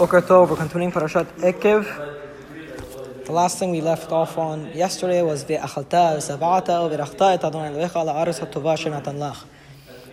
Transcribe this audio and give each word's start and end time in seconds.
Boker 0.00 0.22
Tov, 0.22 0.48
we're 0.48 0.56
continuing 0.56 0.90
Parashat 0.90 1.26
Ekev. 1.42 1.84
The 3.26 3.32
last 3.32 3.58
thing 3.58 3.70
we 3.70 3.82
left 3.82 4.10
off 4.10 4.38
on 4.38 4.72
yesterday 4.72 5.20
was 5.20 5.44
Ve'achalta 5.44 6.16
v'savata 6.16 6.88
v'rachta 6.88 7.34
et 7.34 7.44
Adonai 7.44 7.68
Elohecha 7.68 8.02
la'aretz 8.06 8.38
ha'tova 8.38 8.78
shenatan 8.78 9.18
lach. 9.18 9.44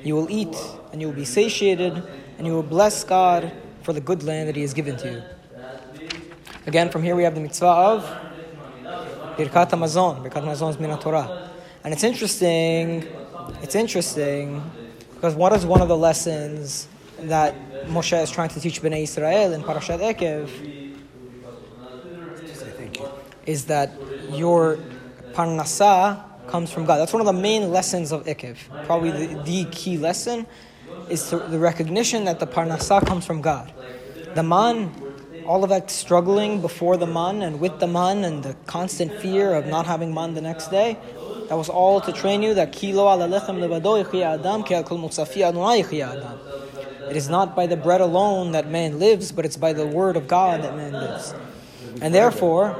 You 0.04 0.16
will 0.16 0.30
eat 0.30 0.54
and 0.92 1.00
you 1.00 1.08
will 1.08 1.16
be 1.16 1.24
satiated 1.24 2.04
and 2.38 2.46
you 2.46 2.52
will 2.52 2.64
bless 2.64 3.06
God 3.06 3.54
for 3.82 3.94
the 3.94 4.02
good 4.02 4.24
land 4.24 4.50
that 4.50 4.58
He 4.58 4.62
has 4.64 4.74
given 4.74 4.98
to 4.98 5.10
you. 5.10 5.24
Again, 6.66 6.90
from 6.90 7.02
here 7.02 7.16
we 7.16 7.24
have 7.24 7.36
the 7.36 7.40
mitzvah 7.40 7.66
of 7.66 8.04
Birkat 9.38 9.70
Hamazon. 9.70 10.22
Birkat 10.22 10.44
Hamazon 10.44 10.72
is 10.72 10.80
Min 10.82 10.98
Torah. 10.98 11.50
And 11.86 11.94
it's 11.94 12.04
interesting, 12.04 13.08
it's 13.62 13.76
interesting 13.76 14.62
because 15.14 15.34
what 15.34 15.54
is 15.54 15.66
one 15.66 15.82
of 15.82 15.88
the 15.88 15.96
lessons 15.96 16.90
that 17.22 17.56
Moshe 17.86 18.22
is 18.22 18.32
trying 18.32 18.50
to 18.50 18.60
teach 18.60 18.82
Bnei 18.82 19.04
Israel 19.04 19.54
in 19.54 19.64
Parashat 19.64 20.00
Ekev 20.00 20.50
is 23.46 23.66
that 23.66 23.92
your 24.32 24.78
parnasa 25.32 26.24
comes 26.48 26.72
from 26.72 26.86
God. 26.86 26.98
That's 26.98 27.14
one 27.14 27.22
of 27.22 27.26
the 27.26 27.42
main 27.42 27.72
lessons 27.72 28.12
of 28.12 28.26
Ekev. 28.26 28.58
Probably 28.86 29.12
the, 29.12 29.42
the 29.44 29.66
key 29.72 29.98
lesson 29.98 30.46
is 31.10 31.30
to, 31.30 31.38
the 31.40 31.60
recognition 31.60 32.26
that 32.26 32.40
the 32.40 32.48
parnasa 32.48 33.06
comes 33.06 33.26
from 33.26 33.42
God. 33.42 33.74
The 34.36 34.44
man, 34.44 34.92
all 35.46 35.64
of 35.64 35.70
that 35.70 35.90
struggling 35.90 36.62
before 36.62 36.98
the 36.98 37.08
man 37.08 37.42
and 37.42 37.60
with 37.60 37.80
the 37.80 37.88
man 37.88 38.26
and 38.26 38.44
the 38.44 38.54
constant 38.66 39.14
fear 39.14 39.56
of 39.56 39.66
not 39.68 39.86
having 39.86 40.14
man 40.14 40.34
the 40.34 40.42
next 40.42 40.68
day, 40.68 40.98
that 41.48 41.56
was 41.56 41.70
all 41.70 42.02
to 42.02 42.12
train 42.12 42.44
you 42.44 42.54
that 42.56 42.74
kilo 42.74 43.06
alalechem 43.06 43.60
levado 43.60 44.04
adam 44.22 44.64
ki 44.64 44.76
al 44.76 44.84
kol 44.84 45.00
adam. 45.06 46.40
It 47.10 47.16
is 47.16 47.30
not 47.30 47.56
by 47.56 47.68
the 47.68 47.78
bread 47.78 48.02
alone 48.02 48.52
that 48.52 48.70
man 48.70 49.00
lives, 49.00 49.32
but 49.32 49.46
it's 49.46 49.58
by 49.58 49.74
the 49.74 49.86
word 49.86 50.18
of 50.18 50.28
God 50.28 50.64
that 50.64 50.76
man 50.76 50.94
lives. 50.94 51.34
And 52.02 52.14
therefore, 52.14 52.76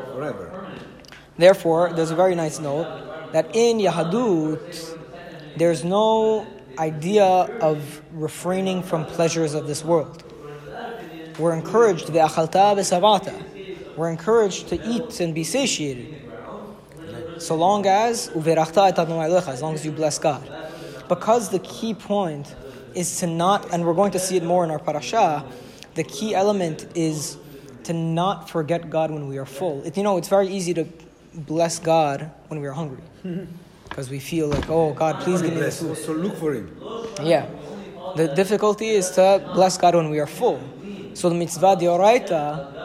therefore, 1.38 1.94
there's 1.94 2.12
a 2.12 2.16
very 2.16 2.36
nice 2.36 2.60
note 2.60 3.32
that 3.32 3.56
in 3.56 3.80
Yahadut, 3.80 4.98
there's 5.58 5.84
no 5.84 6.46
idea 6.78 7.24
of 7.24 8.02
refraining 8.12 8.84
from 8.84 9.06
pleasures 9.06 9.54
of 9.54 9.68
this 9.68 9.84
world. 9.84 10.24
We're 11.40 11.54
encouraged, 11.54 12.10
we're 12.10 14.10
encouraged 14.10 14.68
to 14.70 14.88
eat 14.88 15.20
and 15.20 15.36
be 15.36 15.44
satiated. 15.44 16.16
So 17.40 17.56
long 17.56 17.86
as, 17.86 18.30
as 18.30 19.62
long 19.62 19.74
as 19.74 19.86
you 19.86 19.92
bless 19.92 20.18
God. 20.18 20.50
Because 21.08 21.50
the 21.50 21.60
key 21.60 21.94
point 21.94 22.56
is 22.94 23.20
to 23.20 23.28
not, 23.28 23.74
and 23.74 23.86
we're 23.86 23.94
going 23.94 24.12
to 24.12 24.20
see 24.20 24.38
it 24.38 24.44
more 24.44 24.64
in 24.64 24.72
our 24.72 24.80
parasha, 24.80 25.46
the 25.96 26.04
key 26.04 26.36
element 26.36 26.88
is 26.96 27.38
to 27.84 27.94
not 27.94 28.50
forget 28.50 28.90
God 28.90 29.12
when 29.12 29.28
we 29.28 29.38
are 29.38 29.46
full. 29.46 29.84
It, 29.84 29.98
you 29.98 30.04
know, 30.04 30.18
it's 30.18 30.28
very 30.28 30.48
easy 30.48 30.74
to 30.74 30.86
bless 31.34 31.80
God 31.80 32.32
when 32.48 32.60
we 32.60 32.68
are 32.68 32.74
hungry. 32.74 33.04
Because 33.88 34.10
we 34.10 34.20
feel 34.20 34.50
like, 34.50 34.70
oh, 34.70 34.94
God, 34.94 35.22
please 35.22 35.42
give 35.42 35.54
me 35.54 35.62
this 35.62 35.80
food. 35.80 35.98
So 35.98 36.12
look 36.12 36.36
for 36.36 36.54
Him. 36.54 36.70
Yeah. 37.24 37.48
The 38.18 38.28
difficulty 38.36 38.90
is 38.90 39.10
to 39.12 39.50
bless 39.54 39.78
God 39.78 39.96
when 39.96 40.10
we 40.10 40.20
are 40.20 40.28
full. 40.28 40.60
So 41.14 41.30
the 41.30 41.36
mitzvah 41.36 41.78
dioraita 41.78 42.32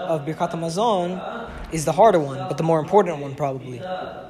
of 0.09 0.25
Birkat 0.25 0.53
Hamazon 0.53 1.42
is 1.73 1.85
the 1.87 1.93
harder 1.93 2.21
one, 2.21 2.39
but 2.49 2.59
the 2.59 2.63
more 2.63 2.79
important 2.79 3.19
one 3.19 3.35
probably. 3.35 3.81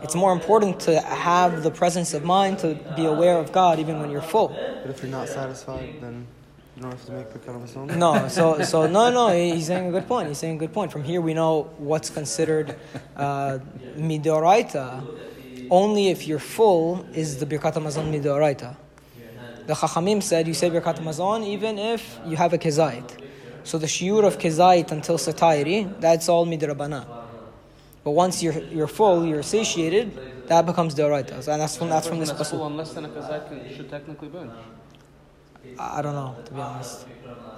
It's 0.02 0.14
more 0.14 0.32
important 0.32 0.80
to 0.80 1.00
have 1.00 1.62
the 1.62 1.70
presence 1.70 2.14
of 2.14 2.24
mind 2.24 2.60
to 2.60 2.74
be 2.96 3.04
aware 3.04 3.38
of 3.38 3.52
God 3.52 3.78
even 3.78 4.00
when 4.00 4.10
you're 4.10 4.22
full. 4.22 4.48
But 4.48 4.90
if 4.90 5.02
you're 5.02 5.10
not 5.10 5.28
satisfied, 5.28 5.96
then 6.00 6.26
you 6.76 6.82
don't 6.82 6.92
have 6.92 7.04
to 7.06 7.12
make 7.12 7.28
Birkat 7.30 7.54
Hamazon? 7.54 7.96
No, 7.96 8.28
so 8.28 8.62
so 8.62 8.86
no, 8.86 9.10
no. 9.10 9.28
He's 9.28 9.66
saying 9.66 9.88
a 9.88 9.90
good 9.90 10.08
point. 10.08 10.28
He's 10.28 10.38
saying 10.38 10.56
a 10.56 10.58
good 10.58 10.72
point. 10.72 10.90
From 10.90 11.04
here, 11.04 11.20
we 11.20 11.34
know 11.34 11.70
what's 11.78 12.10
considered 12.10 12.76
uh, 13.16 13.58
midoraita. 13.96 15.68
Only 15.70 16.08
if 16.08 16.26
you're 16.26 16.38
full 16.38 17.06
is 17.12 17.38
the 17.38 17.46
birkat 17.46 17.74
hamazon 17.74 18.10
midoraita. 18.10 18.76
The 19.66 19.74
Chachamim 19.74 20.22
said 20.22 20.48
you 20.48 20.54
say 20.54 20.70
birkat 20.70 20.98
hamazon 20.98 21.46
even 21.46 21.78
if 21.78 22.18
you 22.26 22.36
have 22.36 22.52
a 22.52 22.58
kezait. 22.58 23.18
So 23.64 23.78
the 23.78 23.86
shiur 23.86 24.24
of 24.24 24.38
kezait 24.38 24.90
until 24.90 25.18
satiety, 25.18 25.88
that's 26.00 26.28
all 26.28 26.46
midrabana. 26.46 27.21
But 28.04 28.12
once 28.12 28.42
you're 28.42 28.58
you're 28.76 28.88
full, 28.88 29.24
you're 29.24 29.42
satiated, 29.44 30.06
that 30.48 30.66
becomes 30.66 30.94
deoraita. 30.94 31.34
And 31.48 31.60
that's 31.62 31.76
from 31.76 31.88
that's 31.88 32.06
from 32.08 32.18
this 32.18 32.30
That's 32.30 32.50
full 32.50 32.60
pasuk. 32.60 32.66
unless 32.66 32.92
then 32.94 33.04
a 33.04 33.08
kazak 33.08 33.76
should 33.76 33.88
technically 33.90 34.28
burn. 34.28 34.50
I 35.78 35.98
I 35.98 36.02
don't 36.02 36.14
know 36.14 36.34
to 36.44 36.52
be 36.52 36.60
honest. 36.60 37.06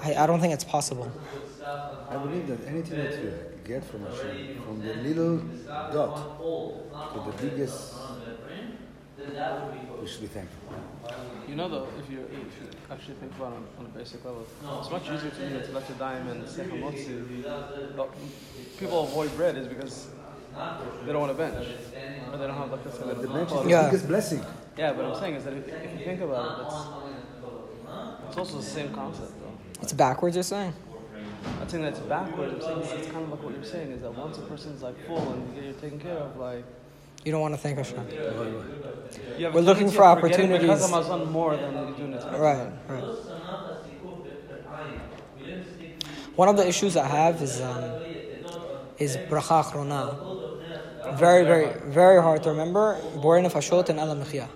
I, 0.03 0.15
I 0.22 0.27
don't 0.27 0.41
think 0.41 0.53
it's 0.53 0.65
possible. 0.65 1.10
I 2.10 2.16
believe 2.19 2.47
that 2.49 2.60
anything 2.69 2.99
that 2.99 3.15
you 3.22 3.33
get 3.65 3.83
from 3.84 4.04
Hashem, 4.04 4.60
from 4.65 4.83
the 4.87 4.94
little 5.06 5.38
dot 5.97 6.15
to 7.15 7.19
the 7.31 7.34
biggest, 7.43 7.94
we 10.00 10.06
should 10.06 10.21
be 10.21 10.27
thankful. 10.27 10.60
You 11.49 11.54
know 11.56 11.69
though, 11.69 11.88
if 11.99 12.10
you 12.10 12.21
if 12.21 12.53
you 12.60 12.69
actually 12.91 13.15
think 13.15 13.33
about 13.37 13.53
it 13.53 13.56
on, 13.56 13.66
on 13.78 13.87
a 13.87 13.99
basic 13.99 14.22
level, 14.25 14.47
it's 14.81 14.91
much 14.91 15.04
easier 15.10 15.31
to 15.31 15.43
you 15.44 15.50
know, 15.50 15.62
to 15.62 15.72
let 15.72 15.88
your 15.88 15.99
dime 15.99 16.28
and 16.28 16.44
sechamotzi. 16.44 17.97
But 17.97 18.10
people 18.78 19.04
avoid 19.04 19.34
bread 19.37 19.56
is 19.56 19.69
because 19.69 20.09
they 21.04 21.12
don't 21.12 21.20
want 21.20 21.32
to 21.32 21.38
bench, 21.38 21.66
or 22.32 22.38
they 22.38 22.47
don't 22.47 22.56
have 22.56 22.70
like 22.70 22.84
this. 22.84 22.98
But 22.98 23.20
the 23.20 23.28
bench 23.28 23.53
is 23.53 23.62
the 23.62 23.69
Yeah. 23.69 23.84
biggest 23.87 24.09
blessing. 24.09 24.44
Yeah, 24.76 24.92
but 24.92 25.04
I'm 25.04 25.15
saying 25.20 25.34
is 25.37 25.44
that 25.44 25.54
if, 25.54 25.69
if 25.69 25.98
you 25.98 26.04
think 26.04 26.20
about 26.20 26.59
it, 26.59 26.65
it's 26.66 28.28
it's 28.28 28.38
also 28.38 28.56
the 28.56 28.62
same 28.62 28.92
concept 28.92 29.32
though. 29.41 29.82
It's 29.82 29.92
backwards. 29.92 30.37
You're 30.37 30.42
saying. 30.42 30.72
I'm 31.60 31.69
saying 31.69 31.84
that's 31.84 32.00
backwards. 32.00 32.54
I'm 32.54 32.60
saying 32.60 32.78
it's, 32.81 32.92
it's 32.92 33.06
kind 33.12 33.25
of 33.25 33.31
like 33.31 33.42
what 33.42 33.54
you're 33.54 33.65
saying 33.65 33.92
is 33.92 34.03
that 34.03 34.15
once 34.15 34.38
a 34.38 34.42
person's 34.42 34.82
like 34.82 34.97
full 35.06 35.32
and 35.32 35.65
you're 35.65 35.72
taken 35.75 36.00
care 36.00 36.16
of, 36.16 36.37
like 36.37 36.65
You 37.25 37.32
don't 37.32 37.41
want 37.41 37.54
to 37.54 37.60
thank 37.60 37.76
Hashem. 37.78 38.06
you 39.38 39.44
have 39.44 39.54
We're 39.54 39.60
looking 39.60 39.91
for 39.91 40.04
of 40.04 40.19
opportunities. 40.19 40.69
Birkat 40.69 41.31
more 41.31 41.56
than 41.56 41.88
you 41.88 41.94
do 41.94 42.19
Right, 42.38 42.69
right. 42.88 43.04
One 46.36 46.48
of 46.48 46.56
the 46.56 46.66
issues 46.66 46.97
I 46.97 47.06
have 47.06 47.41
is 47.42 47.60
um, 47.60 47.84
is 48.98 49.16
bracha 49.16 49.62
achrona. 49.62 50.44
Very, 51.12 51.44
very, 51.44 51.69
very 51.87 52.20
hard 52.22 52.42
to 52.44 52.50
remember. 52.50 52.98
Borei 53.16 53.44
nefashot 53.47 53.88
and 53.91 53.98
ala 53.98 54.16
mechia. 54.16 54.48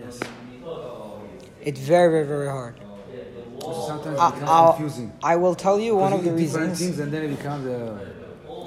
Yes. 0.00 0.20
It's 1.62 1.80
very, 1.80 2.10
very, 2.10 2.26
very 2.26 2.48
hard. 2.48 2.74
Also 3.62 3.86
sometimes 3.86 4.18
I, 4.18 4.32
I'll- 4.46 4.72
confusing. 4.74 5.12
I 5.22 5.36
will 5.36 5.54
tell 5.54 5.78
you 5.78 5.94
one 5.96 6.12
of 6.12 6.24
the 6.24 6.30
you 6.30 6.36
different 6.36 6.70
reasons. 6.70 6.78
things 6.78 6.98
and 7.00 7.12
then 7.12 7.22
it 7.24 7.36
becomes 7.36 7.66
uh, 7.66 7.98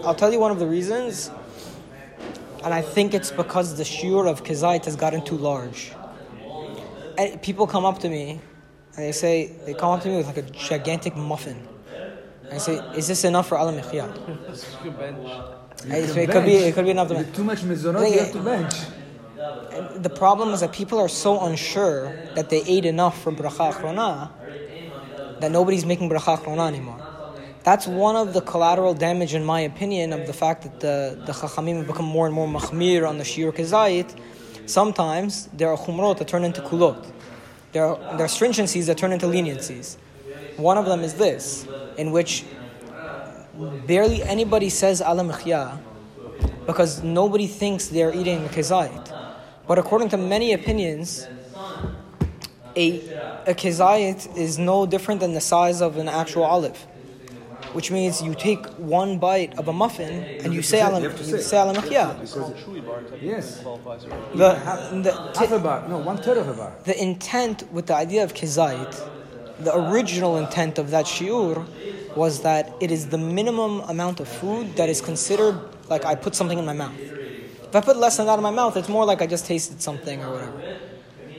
I'll 0.05 0.15
tell 0.15 0.31
you 0.31 0.39
one 0.39 0.51
of 0.51 0.59
the 0.59 0.67
reasons, 0.67 1.31
and 2.63 2.73
I 2.73 2.81
think 2.81 3.13
it's 3.13 3.31
because 3.31 3.75
the 3.77 3.83
shiur 3.83 4.27
of 4.27 4.43
kizait 4.43 4.85
has 4.85 4.95
gotten 4.95 5.23
too 5.23 5.37
large. 5.37 5.91
And 7.17 7.41
people 7.41 7.67
come 7.67 7.85
up 7.85 7.99
to 7.99 8.09
me, 8.09 8.39
and 8.95 9.05
they 9.05 9.11
say 9.11 9.51
they 9.65 9.73
come 9.73 9.91
up 9.91 10.01
to 10.03 10.09
me 10.09 10.17
with 10.17 10.27
like 10.27 10.37
a 10.37 10.43
gigantic 10.43 11.15
muffin. 11.15 11.67
And 12.45 12.53
I 12.53 12.57
say, 12.57 12.75
"Is 12.95 13.07
this 13.07 13.23
enough 13.23 13.47
for 13.47 13.57
ala 13.57 13.73
mechia?" 13.73 14.07
You 15.85 15.91
bench. 15.91 16.07
you 16.07 16.11
It, 16.11 16.13
can 16.13 16.29
it 16.29 16.31
could 16.31 16.45
be. 16.45 16.55
It 16.55 16.73
could 16.73 16.85
be 16.85 16.91
enough. 16.91 17.07
To 17.09 17.15
With 17.15 17.35
too 17.35 17.43
much 17.43 17.61
mezonot, 17.61 18.01
Thing 18.01 18.13
you 18.13 18.19
have 18.19 18.31
to 18.33 18.39
bench. 18.39 18.75
The 19.95 20.09
problem 20.09 20.53
is 20.53 20.59
that 20.59 20.71
people 20.71 20.99
are 20.99 21.09
so 21.09 21.39
unsure 21.45 22.15
that 22.35 22.49
they 22.49 22.61
ate 22.63 22.85
enough 22.85 23.21
for 23.21 23.31
bracha 23.31 23.73
achrona 23.73 24.29
that 25.39 25.51
nobody's 25.51 25.85
making 25.85 26.09
bracha 26.09 26.37
achrona 26.37 26.67
anymore. 26.67 26.99
That's 27.63 27.85
one 27.85 28.15
of 28.15 28.33
the 28.33 28.41
collateral 28.41 28.93
damage, 28.93 29.35
in 29.35 29.45
my 29.45 29.61
opinion, 29.61 30.13
of 30.13 30.25
the 30.25 30.33
fact 30.33 30.63
that 30.63 30.79
the, 30.79 31.21
the 31.25 31.31
chachamim 31.31 31.77
have 31.77 31.87
become 31.87 32.05
more 32.05 32.25
and 32.25 32.33
more 32.33 32.47
machmir 32.47 33.07
on 33.07 33.17
the 33.19 33.23
shiur 33.23 33.51
kezayit. 33.51 34.17
Sometimes 34.67 35.47
there 35.53 35.69
are 35.69 35.77
chumrot 35.77 36.17
that 36.19 36.27
turn 36.27 36.43
into 36.43 36.61
kulot. 36.61 37.11
There 37.71 37.85
are, 37.85 37.97
there 38.17 38.25
are 38.25 38.29
stringencies 38.29 38.87
that 38.87 38.97
turn 38.97 39.11
into 39.11 39.27
leniencies. 39.27 39.97
One 40.57 40.77
of 40.77 40.85
them 40.85 41.01
is 41.01 41.15
this, 41.15 41.67
in 41.97 42.11
which 42.11 42.45
barely 43.87 44.23
anybody 44.23 44.69
says 44.69 45.01
ala 45.01 45.23
mechya 45.23 45.77
because 46.65 47.03
nobody 47.03 47.47
thinks 47.47 47.87
they're 47.87 48.13
eating 48.15 48.47
kezayit. 48.49 49.11
But 49.67 49.77
according 49.79 50.09
to 50.09 50.17
many 50.17 50.53
opinions, 50.53 51.27
a, 52.75 52.99
a 53.45 53.53
kezayit 53.53 54.35
is 54.37 54.57
no 54.57 54.85
different 54.85 55.21
than 55.21 55.33
the 55.33 55.41
size 55.41 55.81
of 55.81 55.97
an 55.97 56.07
actual 56.09 56.43
olive. 56.43 56.77
Which 57.73 57.89
means 57.89 58.21
you 58.21 58.35
take 58.35 58.65
one 58.77 59.17
bite 59.17 59.57
of 59.57 59.69
a 59.69 59.73
muffin 59.73 60.23
and 60.43 60.53
you 60.53 60.61
say 60.61 60.79
to 60.79 60.83
say- 60.83 60.89
ala, 60.89 61.01
you 61.01 61.07
have 61.09 61.17
to 61.17 61.23
you 61.23 61.37
say. 61.37 61.41
say 61.41 61.57
ala 61.61 61.73
mechya. 61.73 62.21
It's 62.21 62.33
called 62.33 62.55
chewy 62.57 62.85
bar. 62.85 63.01
technically 63.01 63.27
Yes. 63.29 63.59
The, 63.59 65.01
the, 65.03 65.31
half 65.39 65.51
a 65.51 65.59
bar, 65.59 65.87
no, 65.87 65.97
one 65.99 66.17
third 66.17 66.37
of 66.37 66.49
a 66.49 66.53
bar. 66.53 66.73
the 66.83 67.01
intent 67.01 67.71
with 67.71 67.85
the 67.87 67.95
idea 67.95 68.23
of 68.25 68.33
kezayit, 68.33 69.07
the 69.59 69.73
original 69.77 70.37
intent 70.37 70.79
of 70.79 70.89
that 70.91 71.05
shiur 71.05 71.65
was 72.15 72.41
that 72.41 72.73
it 72.79 72.91
is 72.91 73.07
the 73.07 73.17
minimum 73.17 73.81
amount 73.81 74.19
of 74.19 74.27
food 74.27 74.75
that 74.75 74.89
is 74.89 75.01
considered 75.01 75.59
like 75.89 76.05
I 76.05 76.15
put 76.15 76.35
something 76.35 76.57
in 76.57 76.65
my 76.65 76.73
mouth. 76.73 76.99
If 76.99 77.75
I 77.75 77.81
put 77.81 77.97
less 77.97 78.17
than 78.17 78.25
that 78.25 78.37
in 78.37 78.43
my 78.43 78.51
mouth, 78.51 78.75
it's 78.75 78.89
more 78.89 79.05
like 79.05 79.21
I 79.21 79.27
just 79.27 79.45
tasted 79.45 79.81
something 79.81 80.21
or 80.23 80.31
whatever. 80.31 80.77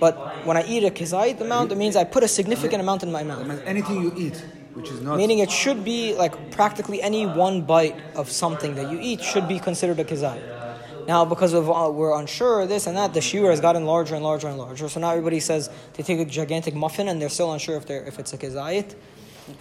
But 0.00 0.46
when 0.46 0.56
I 0.56 0.64
eat 0.64 0.82
a 0.84 0.90
kezayit 0.90 1.40
amount, 1.40 1.72
it 1.72 1.78
means 1.78 1.94
I 1.94 2.04
put 2.04 2.22
a 2.22 2.28
significant 2.28 2.80
amount 2.80 3.02
in 3.02 3.12
my 3.12 3.22
mouth. 3.22 3.62
anything 3.66 4.02
you 4.02 4.12
eat 4.16 4.44
which 4.74 4.90
is 4.90 5.00
not. 5.00 5.16
Meaning 5.16 5.40
it 5.40 5.50
should 5.50 5.84
be 5.84 6.14
like 6.14 6.50
practically 6.50 7.02
any 7.02 7.26
one 7.26 7.62
bite 7.62 7.96
of 8.14 8.30
something 8.30 8.74
that 8.76 8.90
you 8.90 8.98
eat 9.00 9.22
should 9.22 9.48
be 9.48 9.58
considered 9.58 9.98
a 10.00 10.04
kizayit. 10.04 11.06
Now, 11.06 11.24
because 11.24 11.52
of 11.52 11.68
uh, 11.68 11.90
we're 11.90 12.18
unsure 12.18 12.66
this 12.66 12.86
and 12.86 12.96
that, 12.96 13.12
the 13.12 13.20
shiur 13.20 13.50
has 13.50 13.60
gotten 13.60 13.84
larger 13.86 14.14
and 14.14 14.24
larger 14.24 14.48
and 14.48 14.56
larger. 14.56 14.88
So 14.88 15.00
now 15.00 15.10
everybody 15.10 15.40
says 15.40 15.68
they 15.94 16.02
take 16.02 16.20
a 16.20 16.24
gigantic 16.24 16.74
muffin 16.74 17.08
and 17.08 17.20
they're 17.20 17.28
still 17.28 17.52
unsure 17.52 17.76
if 17.76 17.86
they're 17.86 18.04
if 18.04 18.18
it's 18.18 18.32
a 18.32 18.38
kizayit. 18.38 18.94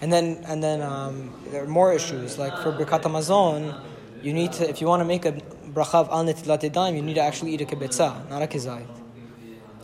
And 0.00 0.12
then 0.12 0.44
and 0.46 0.62
then 0.62 0.82
um, 0.82 1.32
there 1.50 1.62
are 1.64 1.66
more 1.66 1.92
issues 1.92 2.38
like 2.38 2.56
for 2.56 2.72
birkat 2.72 3.74
you 4.22 4.32
need 4.32 4.52
to 4.54 4.68
if 4.68 4.80
you 4.80 4.86
want 4.86 5.00
to 5.00 5.04
make 5.04 5.24
a 5.24 5.32
bracha 5.32 6.08
al 6.08 6.24
netilat 6.24 6.94
you 6.94 7.02
need 7.02 7.14
to 7.14 7.20
actually 7.20 7.54
eat 7.54 7.60
a 7.60 7.64
kebeitza, 7.64 8.28
not 8.30 8.42
a 8.42 8.46
kizayit. 8.46 8.86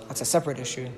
That's 0.06 0.20
a 0.20 0.24
separate 0.24 0.58
issue. 0.58 0.88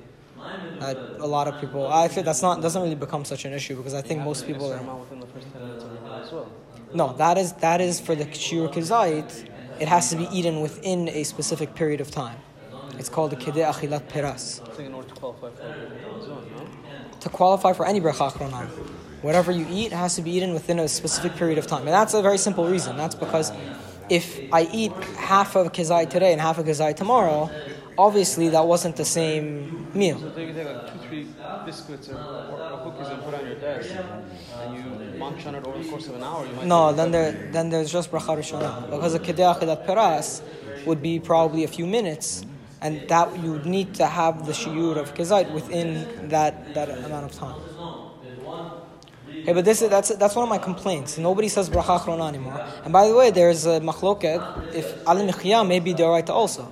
That 0.79 0.97
a 1.19 1.27
lot 1.27 1.47
of 1.47 1.59
people, 1.59 1.87
I 1.87 2.07
feel 2.07 2.23
that's 2.23 2.41
not 2.41 2.61
doesn't 2.61 2.81
really 2.81 2.95
become 2.95 3.23
such 3.25 3.45
an 3.45 3.53
issue 3.53 3.75
because 3.75 3.93
I 3.93 4.01
think 4.01 4.21
most 4.21 4.47
people 4.47 4.71
are. 4.71 4.77
amount 4.77 5.01
within 5.01 5.19
the 5.19 5.27
first 5.27 5.51
10 5.51 5.61
minutes 5.61 5.83
of 5.83 5.91
Ramadan 5.93 6.21
as 6.21 6.31
well. 6.31 6.51
No, 6.93 7.13
that 7.13 7.37
is 7.37 7.53
that 7.53 7.81
is 7.81 7.99
for 7.99 8.15
the 8.15 8.25
shiur 8.25 8.71
kizayit. 8.71 9.47
It 9.79 9.87
has 9.87 10.09
to 10.11 10.15
be 10.15 10.27
eaten 10.31 10.61
within 10.61 11.09
a 11.09 11.23
specific 11.23 11.73
period 11.75 12.01
of 12.01 12.11
time. 12.11 12.37
It's 13.01 13.09
called 13.09 13.31
the 13.31 13.35
kedeh 13.35 13.65
achilat 13.65 14.07
peras. 14.09 14.61
In 14.77 14.93
order 14.93 15.09
to 15.09 15.15
qualify 15.15 15.49
for? 15.49 17.19
To 17.19 17.29
qualify 17.29 17.73
for 17.73 17.87
any 17.87 17.99
bracha 17.99 18.29
achrona, 18.29 18.67
whatever 19.23 19.51
you 19.51 19.65
eat 19.71 19.91
has 19.91 20.17
to 20.17 20.21
be 20.21 20.29
eaten 20.29 20.53
within 20.53 20.77
a 20.77 20.87
specific 20.87 21.35
period 21.35 21.57
of 21.57 21.65
time, 21.65 21.79
and 21.79 21.95
that's 21.99 22.13
a 22.13 22.21
very 22.21 22.37
simple 22.37 22.67
reason. 22.67 22.97
That's 22.97 23.15
because 23.15 23.51
if 24.07 24.39
I 24.53 24.69
eat 24.71 24.91
half 25.17 25.55
of 25.55 25.71
kizayit 25.71 26.11
today 26.11 26.31
and 26.31 26.39
half 26.39 26.59
of 26.59 26.67
kizayit 26.67 26.95
tomorrow, 26.95 27.49
obviously 27.97 28.49
that 28.49 28.67
wasn't 28.67 28.95
the 28.97 29.05
same 29.19 29.87
meal. 29.95 30.19
So 30.19 30.39
you 30.39 30.53
take 30.53 30.67
like 30.67 30.93
two, 30.93 30.99
three 31.07 31.27
biscuits 31.65 32.09
or, 32.09 32.17
or, 32.17 32.81
cookies 32.83 33.07
and 33.07 33.23
put 33.23 33.33
it 33.33 33.39
on 33.41 33.47
your 33.47 33.55
desk, 33.55 33.89
and 34.59 34.75
you 34.75 35.17
munch 35.17 35.43
on 35.47 35.55
it 35.55 35.65
over 35.65 35.81
the 35.81 35.89
course 35.89 36.07
of 36.07 36.13
an 36.17 36.23
hour, 36.23 36.45
you 36.45 36.53
might 36.53 36.67
No, 36.67 36.93
then 36.93 37.09
there 37.09 37.31
then 37.51 37.71
there's 37.71 37.91
just 37.91 38.11
bracha 38.11 38.37
rishona 38.37 38.91
because 38.91 39.13
the 39.13 39.19
kedeh 39.19 39.47
achilat 39.55 39.87
peras 39.87 40.43
would 40.85 41.01
be 41.01 41.19
probably 41.19 41.63
a 41.63 41.67
few 41.67 41.87
minutes, 41.87 42.45
and 42.81 43.07
that 43.07 43.37
you 43.39 43.51
would 43.53 43.65
need 43.65 43.93
to 43.95 44.05
have 44.05 44.45
the 44.45 44.53
shiur 44.53 44.97
of 44.97 45.13
kizayit 45.13 45.51
within 45.51 46.29
that 46.29 46.73
that 46.73 46.89
amount 46.89 47.25
of 47.25 47.31
time. 47.33 47.55
Okay, 49.41 49.53
but 49.53 49.65
this 49.65 49.81
is 49.81 49.89
that's 49.89 50.09
that's 50.15 50.35
one 50.35 50.43
of 50.43 50.49
my 50.49 50.57
complaints. 50.57 51.17
Nobody 51.17 51.47
says 51.47 51.69
bracha 51.69 51.99
achrona 51.99 52.27
anymore. 52.27 52.59
And 52.83 52.91
by 52.91 53.07
the 53.07 53.15
way, 53.15 53.31
there's 53.31 53.65
a 53.65 53.79
machloket 53.79 54.73
if 54.73 54.87
alam 55.07 55.67
may 55.67 55.79
be 55.79 55.93
deoraita 55.93 56.29
also. 56.29 56.67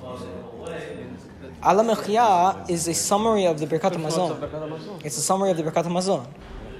Alam 1.61 1.89
is 2.69 2.87
a 2.87 2.93
summary 2.93 3.45
of 3.45 3.59
the 3.59 3.67
Birkat 3.67 3.91
Hamazon. 3.91 5.03
It's 5.03 5.17
a 5.17 5.21
summary 5.21 5.51
of 5.51 5.57
the 5.57 5.63
Birkat 5.63 5.83
Hamazon. 5.83 6.25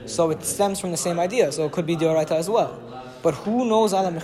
So 0.05 0.29
it 0.31 0.43
stems 0.43 0.79
from 0.79 0.91
the 0.91 0.97
same 0.97 1.19
idea. 1.19 1.51
So 1.51 1.65
it 1.65 1.71
could 1.73 1.85
be 1.85 1.97
Deoraita 1.97 2.31
as 2.31 2.49
well. 2.49 2.79
But 3.21 3.33
who 3.35 3.65
knows 3.65 3.91
Alam 3.91 4.17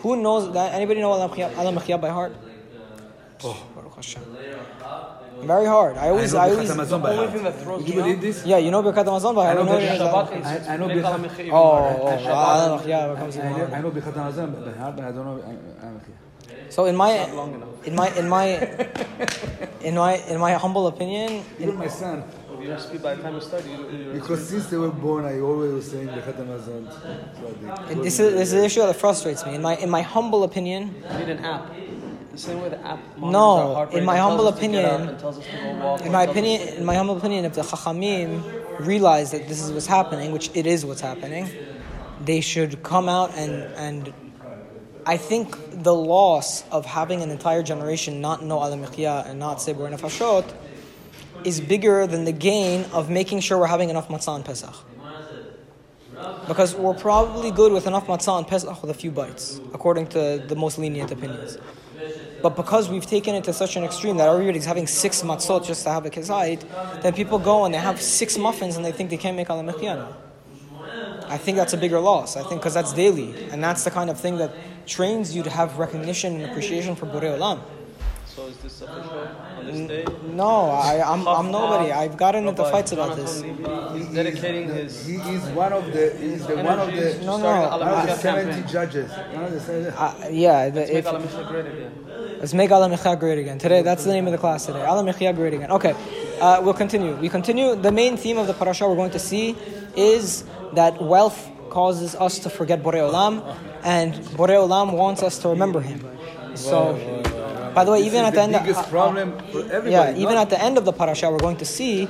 Who 0.00 0.16
knows 0.16 0.52
that? 0.52 0.74
Anybody 0.74 1.00
know 1.00 1.12
Alam 1.12 1.30
Alam 1.32 2.00
by 2.00 2.08
heart? 2.08 2.34
Oh, 3.42 3.56
Baruch 3.74 3.96
Hashem. 3.96 4.22
Very 5.42 5.66
hard. 5.66 5.96
I 5.96 6.10
always, 6.10 6.34
I, 6.34 6.46
I 6.46 6.50
always. 6.50 6.68
Birkat 6.70 6.76
Hamazon 6.76 7.02
by 7.02 7.12
The 7.14 7.18
only 7.20 7.32
thing 7.32 7.42
that 7.44 7.62
throws 7.62 7.78
Would 7.80 7.88
you 7.88 7.94
me 7.96 8.02
believe 8.02 8.20
this? 8.20 8.44
Yeah, 8.44 8.58
you 8.58 8.70
know 8.70 8.82
Birkat 8.82 9.06
Hamazon 9.06 9.34
by 9.34 9.46
heart. 9.46 9.58
I 9.58 9.62
know 9.62 9.72
Birkat 9.72 9.94
it- 9.94 10.00
Shabbat 10.00 10.40
is 10.40 10.46
I- 10.68 10.74
I 10.74 10.76
know 10.76 10.88
Birkat- 10.88 11.04
Alam 11.04 11.22
Mechia 11.24 11.40
even 11.40 11.52
Oh, 11.52 11.70
harder. 11.70 11.98
oh, 12.02 12.08
And 12.08 12.20
oh, 12.20 12.28
Shabbat 12.28 12.56
I 13.40 13.52
know. 13.58 13.74
I 13.76 13.80
know 13.80 13.90
Birkat 13.90 14.12
Hamazon 14.12 14.48
oh, 14.48 14.56
oh, 14.56 14.60
oh, 14.60 14.70
by 14.70 14.78
heart, 14.78 14.96
but 14.96 15.04
I 15.04 15.12
don't 15.12 15.24
know. 15.24 15.42
I, 15.42 15.86
I'm 15.86 16.00
here. 16.00 16.18
So 16.68 16.84
in 16.84 16.94
my, 16.96 17.10
in 17.86 17.94
my, 17.96 18.08
in 18.14 18.28
my, 18.36 18.46
in 19.80 19.94
my, 19.96 20.12
in 20.28 20.38
my 20.38 20.52
humble 20.54 20.86
opinion, 20.88 21.42
Even 21.58 21.76
my 21.76 21.88
son, 21.88 22.22
With 22.50 22.68
your 22.68 22.78
speed, 22.78 23.02
by 23.02 23.14
the 23.14 23.22
time 23.22 23.34
you 23.34 23.40
start, 23.40 23.64
because 24.12 24.46
since 24.46 24.66
they 24.66 24.76
were 24.76 24.90
born, 24.90 25.24
I 25.24 25.40
always 25.40 25.72
was 25.72 25.90
saying 25.90 26.08
Birkat 26.08 26.36
Hamazon. 26.36 26.92
So 26.92 27.46
they- 27.60 27.92
And 27.94 28.04
this 28.04 28.20
is 28.20 28.34
this 28.34 28.48
is 28.52 28.60
the 28.60 28.64
issue 28.66 28.82
that 28.82 28.96
frustrates 28.96 29.46
me. 29.46 29.54
In 29.54 29.62
my 29.62 29.76
in 29.76 29.88
my 29.88 30.02
humble 30.02 30.44
opinion, 30.44 30.94
need 31.18 31.30
an 31.30 31.38
app. 31.42 31.64
The 32.32 32.38
same 32.38 32.60
way 32.62 32.68
the 32.68 32.86
app 32.86 33.00
No, 33.18 33.28
our 33.28 33.74
heart 33.74 33.92
in 33.92 34.04
my 34.04 34.14
and 34.14 34.22
humble 34.22 34.46
us 34.48 34.58
to 34.58 34.68
get 34.68 34.84
up 34.84 34.92
opinion- 34.92 35.08
and 35.08 35.18
tells 35.18 35.38
us 35.38 35.44
to 35.44 35.56
go 35.56 35.84
walk 35.84 36.00
in 36.02 36.12
my 36.12 36.22
opinion, 36.22 36.68
in 36.78 36.84
my 36.84 36.94
humble 36.94 37.16
opinion, 37.16 37.44
if 37.44 37.54
the 37.54 37.62
chachamim 37.62 38.42
realize 38.78 39.32
that 39.32 39.48
this 39.48 39.60
is 39.60 39.72
what's 39.72 39.86
happening, 39.86 40.32
which 40.32 40.50
it 40.54 40.66
is 40.66 40.86
what's 40.86 41.00
happening, 41.00 41.50
they 42.24 42.40
should 42.40 42.82
come 42.82 43.08
out 43.08 43.36
and 43.36 43.52
and 43.76 44.12
I 45.06 45.16
think 45.16 45.56
the 45.82 45.94
loss 45.94 46.62
of 46.70 46.84
having 46.84 47.22
an 47.22 47.30
entire 47.30 47.62
generation 47.62 48.20
not 48.20 48.44
know 48.44 48.58
alam 48.58 48.84
and 48.84 49.38
not 49.38 49.60
say 49.62 49.72
B'rei 49.72 49.92
nefashot 49.94 50.44
is 51.42 51.60
bigger 51.60 52.06
than 52.06 52.24
the 52.26 52.32
gain 52.32 52.84
of 52.92 53.08
making 53.08 53.40
sure 53.40 53.58
we're 53.58 53.66
having 53.66 53.90
enough 53.90 54.08
matzah 54.08 54.28
on 54.28 54.42
Pesach. 54.42 54.74
Because 56.46 56.74
we're 56.74 56.94
probably 56.94 57.50
good 57.50 57.72
with 57.72 57.86
enough 57.86 58.06
matzah 58.06 58.32
on 58.32 58.44
Pesach 58.44 58.82
with 58.82 58.90
a 58.90 58.94
few 58.94 59.10
bites, 59.10 59.60
according 59.72 60.08
to 60.08 60.42
the 60.46 60.54
most 60.54 60.78
lenient 60.78 61.10
opinions. 61.10 61.56
But 62.42 62.56
because 62.56 62.88
we've 62.88 63.06
taken 63.06 63.34
it 63.34 63.44
to 63.44 63.52
such 63.52 63.76
an 63.76 63.84
extreme 63.84 64.16
that 64.16 64.28
everybody's 64.28 64.64
having 64.64 64.86
six 64.86 65.22
matzot 65.22 65.66
just 65.66 65.84
to 65.84 65.90
have 65.90 66.06
a 66.06 66.10
kizayit, 66.10 66.64
then 67.02 67.12
people 67.12 67.38
go 67.38 67.64
and 67.64 67.74
they 67.74 67.78
have 67.78 68.00
six 68.00 68.38
muffins 68.38 68.76
and 68.76 68.84
they 68.84 68.92
think 68.92 69.10
they 69.10 69.16
can't 69.16 69.36
make 69.36 69.48
alam 69.48 69.66
now. 69.66 70.16
I 71.28 71.38
think 71.38 71.56
that's 71.56 71.72
a 71.72 71.76
bigger 71.76 72.00
loss. 72.00 72.36
I 72.36 72.42
think 72.42 72.60
because 72.60 72.74
that's 72.74 72.92
daily, 72.92 73.34
and 73.52 73.62
that's 73.62 73.84
the 73.84 73.90
kind 73.90 74.10
of 74.10 74.18
thing 74.18 74.38
that 74.38 74.52
trains 74.86 75.34
you 75.36 75.44
to 75.44 75.50
have 75.50 75.78
recognition 75.78 76.34
and 76.34 76.44
appreciation 76.44 76.96
for 76.96 77.06
Borei 77.06 77.38
Olam. 77.38 77.60
So 78.36 78.46
is 78.46 78.56
this 78.58 78.80
official 78.80 79.28
on 79.58 79.66
this 79.66 79.88
day? 79.88 80.04
No, 80.32 80.70
I, 80.70 81.02
I'm, 81.02 81.26
I'm 81.26 81.50
nobody. 81.50 81.90
I've 81.90 82.16
gotten 82.16 82.46
into 82.46 82.62
fights 82.62 82.92
about 82.92 83.16
this. 83.16 83.42
He's 83.42 84.06
dedicating 84.14 84.68
his 84.68 85.04
He 85.04 85.16
is 85.16 85.42
one 85.48 85.72
of 85.72 85.86
the. 85.86 86.16
He 86.16 86.26
is 86.34 86.46
the 86.46 86.54
one 86.56 86.78
of 86.78 86.92
the. 86.94 87.14
to 87.14 87.24
No, 87.24 87.38
starting 87.38 87.70
no, 87.70 87.78
the 87.78 87.84
One 87.84 88.00
of 88.00 88.06
the 88.06 88.14
seventy 88.16 88.72
judges. 88.72 89.10
One 89.10 89.44
of 89.44 89.52
the 89.52 89.60
70 89.60 89.88
Uh, 89.96 90.28
yeah, 90.30 90.68
the, 90.70 90.80
Make 90.80 90.90
if, 90.90 91.06
Alam 91.06 91.26
great 91.48 91.66
again. 91.66 91.92
let's 92.38 92.54
make 92.54 92.70
Alam 92.70 93.18
great 93.18 93.38
again. 93.38 93.58
Today, 93.58 93.82
that's 93.82 94.04
the 94.04 94.12
name 94.12 94.26
of 94.26 94.32
the 94.32 94.38
class 94.38 94.64
today. 94.66 94.84
Alam 94.86 95.06
great 95.34 95.54
again. 95.54 95.72
Okay, 95.72 95.94
uh, 96.40 96.60
we'll 96.62 96.74
continue. 96.74 97.16
We 97.16 97.28
continue. 97.28 97.74
The 97.74 97.92
main 97.92 98.16
theme 98.16 98.38
of 98.38 98.46
the 98.46 98.54
parasha 98.54 98.88
we're 98.88 98.94
going 98.94 99.10
to 99.10 99.18
see 99.18 99.56
is 99.96 100.44
that 100.74 101.02
wealth 101.02 101.50
causes 101.70 102.14
us 102.14 102.38
to 102.40 102.50
forget 102.50 102.80
Borei 102.82 103.02
Olam, 103.10 103.42
and 103.82 104.14
Borei 104.38 104.54
Olam 104.54 104.92
wants 104.92 105.24
us 105.24 105.38
to 105.38 105.48
remember 105.48 105.80
Him. 105.80 106.00
So, 106.54 106.94
by 107.74 107.84
the 107.84 107.92
way, 107.92 108.00
even 108.00 108.24
at 108.24 108.34
the 108.34 108.42
end, 108.42 108.52
biggest 108.52 108.80
uh, 108.80 108.86
problem 108.88 109.38
for 109.52 109.60
everybody. 109.70 109.90
Yeah, 109.90 110.16
even 110.16 110.36
at 110.36 110.50
the 110.50 110.60
end 110.60 110.78
of 110.78 110.84
the 110.84 110.92
parasha, 110.92 111.30
we're 111.30 111.38
going 111.38 111.58
to 111.58 111.64
see 111.64 112.08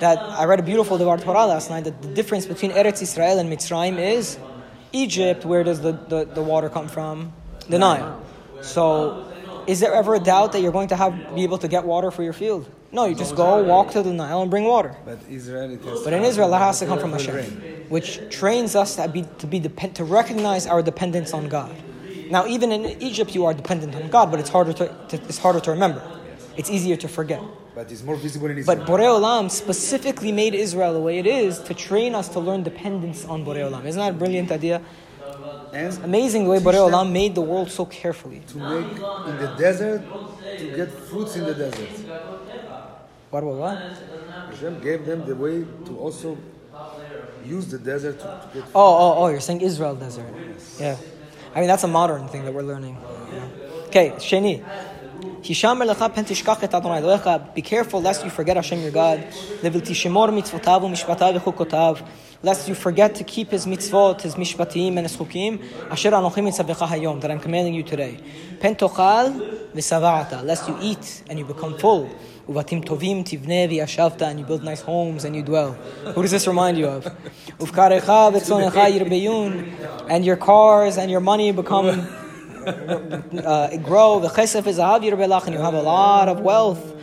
that 0.00 0.18
I 0.18 0.44
read 0.44 0.60
a 0.60 0.62
beautiful 0.62 0.98
Devar 0.98 1.18
Torah 1.18 1.46
last 1.46 1.70
night 1.70 1.84
that 1.84 2.00
the 2.02 2.08
difference 2.08 2.46
between 2.46 2.70
Eretz 2.72 3.02
Israel 3.02 3.38
and 3.38 3.50
Mitzrayim 3.52 3.98
is 3.98 4.38
Egypt, 4.92 5.44
where 5.44 5.64
does 5.64 5.80
the, 5.80 5.92
the, 5.92 6.24
the 6.24 6.42
water 6.42 6.68
come 6.68 6.88
from? 6.88 7.32
The 7.68 7.78
Nile. 7.78 8.22
So, 8.62 9.30
is 9.66 9.80
there 9.80 9.92
ever 9.92 10.14
a 10.14 10.20
doubt 10.20 10.52
that 10.52 10.60
you're 10.62 10.72
going 10.72 10.88
to 10.88 10.96
have 10.96 11.34
be 11.34 11.42
able 11.42 11.58
to 11.58 11.68
get 11.68 11.84
water 11.84 12.10
for 12.10 12.22
your 12.22 12.32
field? 12.32 12.68
No, 12.90 13.04
you 13.04 13.14
just 13.14 13.36
go 13.36 13.62
walk 13.62 13.90
to 13.90 14.02
the 14.02 14.12
Nile 14.12 14.40
and 14.40 14.50
bring 14.50 14.64
water. 14.64 14.96
But 15.04 15.18
Israel, 15.28 15.76
But 16.04 16.12
in 16.14 16.24
Israel, 16.24 16.50
that 16.50 16.58
has 16.58 16.78
to 16.78 16.86
come 16.86 16.98
from 16.98 17.12
Hashem, 17.12 17.44
which 17.90 18.18
trains 18.30 18.74
us 18.74 18.96
to 18.96 19.08
be 19.08 19.26
to 19.38 19.46
be 19.46 19.58
depend, 19.58 19.96
to 19.96 20.04
recognize 20.04 20.66
our 20.66 20.82
dependence 20.82 21.34
on 21.34 21.48
God. 21.48 21.74
Now, 22.30 22.46
even 22.46 22.72
in 22.72 23.02
Egypt, 23.02 23.34
you 23.34 23.46
are 23.46 23.54
dependent 23.54 23.94
on 23.94 24.08
God, 24.08 24.30
but 24.30 24.40
it's 24.40 24.50
harder 24.50 24.72
to, 24.74 24.86
to 25.08 25.16
it's 25.16 25.38
harder 25.38 25.60
to 25.60 25.70
remember. 25.70 26.02
It's 26.56 26.70
easier 26.70 26.96
to 26.96 27.08
forget. 27.08 27.40
But 27.74 27.92
it's 27.92 28.02
more 28.02 28.16
visible 28.16 28.50
in 28.50 28.58
Israel. 28.58 28.78
But 28.78 28.86
Borei 28.86 29.06
Olam 29.06 29.50
specifically 29.50 30.32
made 30.32 30.54
Israel 30.54 30.92
the 30.92 31.00
way 31.00 31.18
it 31.18 31.26
is 31.26 31.60
to 31.60 31.74
train 31.74 32.14
us 32.14 32.28
to 32.30 32.40
learn 32.40 32.64
dependence 32.64 33.24
on 33.24 33.44
Borei 33.44 33.70
Olam. 33.70 33.84
Isn't 33.84 34.00
that 34.00 34.10
a 34.10 34.18
brilliant 34.18 34.50
idea? 34.50 34.82
and 35.72 36.04
Amazing 36.04 36.44
the 36.44 36.50
way 36.50 36.58
Borei 36.58 36.90
Olam 36.90 37.12
made 37.12 37.34
the 37.34 37.40
world 37.40 37.70
so 37.70 37.84
carefully. 37.86 38.42
to 38.48 38.58
make 38.58 38.90
in 39.28 39.38
the 39.38 39.54
desert, 39.58 40.02
to 40.58 40.76
get 40.76 40.90
fruits 40.90 41.36
in 41.36 41.44
the 41.44 41.54
desert. 41.54 41.88
What, 43.30 43.44
what, 43.44 43.56
what? 43.56 43.78
Hashem 44.50 44.80
gave 44.80 45.06
them 45.06 45.26
the 45.26 45.36
way 45.36 45.64
to 45.86 45.98
also 45.98 46.36
use 47.44 47.66
the 47.68 47.78
desert 47.78 48.18
to, 48.18 48.24
to 48.24 48.50
get 48.54 48.64
Oh, 48.74 48.80
oh, 49.04 49.14
oh, 49.18 49.28
you're 49.28 49.40
saying 49.40 49.60
Israel 49.60 49.94
desert. 49.94 50.26
Yeah. 50.80 50.96
I 51.54 51.60
mean, 51.60 51.68
that's 51.68 51.84
a 51.84 51.88
modern 51.88 52.28
thing 52.28 52.44
that 52.44 52.54
we're 52.54 52.62
learning. 52.62 52.96
Okay, 53.86 54.10
Sheni. 54.18 54.64
Be 57.54 57.62
careful 57.62 58.02
lest 58.02 58.24
you 58.24 58.30
forget 58.30 58.56
Hashem 58.56 58.80
your 58.80 58.90
God. 58.90 59.24
Lest 62.42 62.68
you 62.68 62.74
forget 62.74 63.14
to 63.14 63.24
keep 63.24 63.50
His 63.50 63.66
mitzvot, 63.66 64.20
His 64.20 64.34
mishpatim, 64.34 64.88
and 64.88 65.00
His 65.00 65.16
chukim. 65.16 65.62
Asher 65.90 66.10
anochim 66.10 66.44
mitzavecha 66.44 66.86
hayom 66.86 67.20
that 67.20 67.30
I'm 67.30 67.40
commanding 67.40 67.74
you 67.74 67.82
today. 67.82 68.18
Pen 68.60 68.74
tochal 68.74 69.70
v'sava'ata. 69.72 70.44
Lest 70.44 70.68
you 70.68 70.76
eat 70.80 71.22
and 71.30 71.38
you 71.38 71.44
become 71.44 71.78
full. 71.78 72.10
Uvatim 72.48 72.82
tovim 72.82 73.18
and 74.22 74.40
you 74.40 74.46
build 74.46 74.64
nice 74.64 74.80
homes 74.80 75.24
and 75.24 75.36
you 75.36 75.42
dwell. 75.42 75.72
Who 76.14 76.22
does 76.22 76.30
this 76.30 76.46
remind 76.46 76.78
you 76.78 76.86
of? 76.86 77.04
V'tzonecha 77.58 78.90
yirbeyun 78.98 80.08
and 80.08 80.24
your 80.24 80.36
cars 80.36 80.96
and 80.96 81.10
your 81.10 81.20
money 81.20 81.52
become 81.52 82.08
uh, 82.66 83.76
grow. 83.76 84.20
V'chesef 84.20 84.62
v'zahav 84.62 85.02
yirbelach 85.02 85.44
and 85.44 85.52
you 85.54 85.60
have 85.60 85.74
a 85.74 85.82
lot 85.82 86.30
of 86.30 86.40
wealth. 86.40 86.94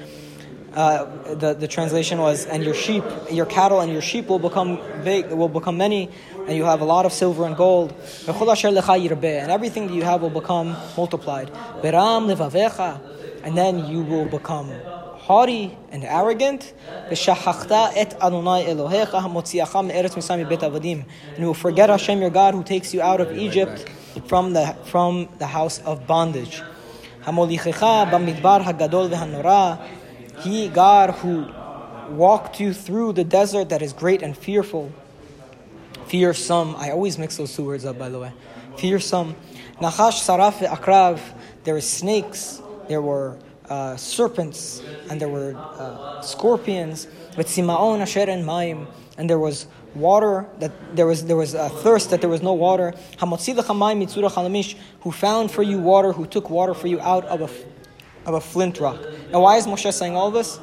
Uh, 0.74 1.36
the, 1.36 1.54
the 1.54 1.68
translation 1.68 2.18
was, 2.18 2.46
and 2.48 2.64
your 2.64 2.74
sheep, 2.74 3.04
your 3.32 3.46
cattle 3.46 3.80
and 3.80 3.94
your 3.94 4.02
sheep 4.02 4.28
will 4.28 4.40
become 4.40 4.80
big, 5.06 5.32
will 5.32 5.48
become 5.48 5.78
many, 5.78 6.10
and 6.48 6.58
you 6.58 6.66
have 6.66 6.82
a 6.82 6.84
lot 6.84 7.06
of 7.06 7.14
silver 7.14 7.46
and 7.46 7.56
gold. 7.56 7.94
And 8.28 9.52
everything 9.52 9.88
that 9.88 9.94
you 9.94 10.04
have 10.04 10.22
will 10.22 10.30
become 10.30 10.76
multiplied. 10.98 11.50
And 13.44 13.58
then 13.58 13.86
you 13.86 14.02
will 14.02 14.26
become 14.26 14.70
haughty 15.26 15.76
and 15.92 16.04
arrogant. 16.04 16.74
And 16.88 17.18
you 21.38 21.46
will 21.46 21.54
forget 21.54 21.90
Hashem 21.90 22.22
your 22.22 22.30
God 22.30 22.54
who 22.54 22.64
takes 22.64 22.94
you 22.94 23.02
out 23.02 23.20
of 23.20 23.36
Egypt 23.36 23.90
from 24.28 24.54
the, 24.54 24.76
from 24.86 25.28
the 25.40 25.48
house 25.48 25.80
of 25.80 26.06
bondage. 26.06 26.62
He, 30.42 30.70
God, 30.70 31.10
who 31.10 31.48
walked 32.10 32.60
you 32.60 32.74
through 32.74 33.14
the 33.14 33.24
desert 33.24 33.70
that 33.70 33.82
is 33.82 33.94
great 33.94 34.22
and 34.22 34.38
fearful. 34.38 34.92
Fearsome. 36.06 36.76
I 36.76 36.92
always 36.92 37.18
mix 37.18 37.38
those 37.38 37.56
two 37.56 37.66
words 37.66 37.84
up, 37.84 37.98
by 37.98 38.10
the 38.10 38.20
way. 38.20 38.32
Fearsome. 38.78 39.36
Nachash 39.82 40.22
saraf 40.22 40.60
akrav. 40.68 41.20
There 41.64 41.74
were 41.74 41.82
snakes. 41.82 42.62
There 42.88 43.02
were 43.02 43.40
uh, 43.70 43.98
serpents, 43.98 44.82
and 45.10 45.20
there 45.20 45.30
were 45.30 45.56
uh, 45.56 46.22
scorpions. 46.22 47.08
With 47.38 47.48
simaon 47.48 48.00
asher 48.00 48.30
and 48.30 48.46
maim, 48.46 48.88
and 49.18 49.30
there 49.30 49.40
was 49.40 49.68
water 49.94 50.46
that 50.60 50.72
there 50.96 51.06
was 51.06 51.26
there 51.26 51.36
was 51.36 51.54
a 51.54 51.70
thirst 51.70 52.10
that 52.12 52.22
there 52.22 52.30
was 52.30 52.42
no 52.42 52.54
water. 52.54 52.94
Who 53.20 55.12
found 55.12 55.52
for 55.52 55.64
you 55.64 55.80
water? 55.80 56.12
Who 56.14 56.26
took 56.26 56.50
water 56.50 56.74
for 56.74 56.88
you 56.88 57.02
out 57.02 57.26
of 57.26 57.42
a 57.42 57.50
of 58.26 58.36
a 58.36 58.42
flint 58.42 58.80
rock? 58.80 59.00
Now, 59.32 59.42
why 59.42 59.58
is 59.58 59.68
Moshe 59.68 59.92
saying 59.92 60.16
all 60.16 60.32
this? 60.32 60.60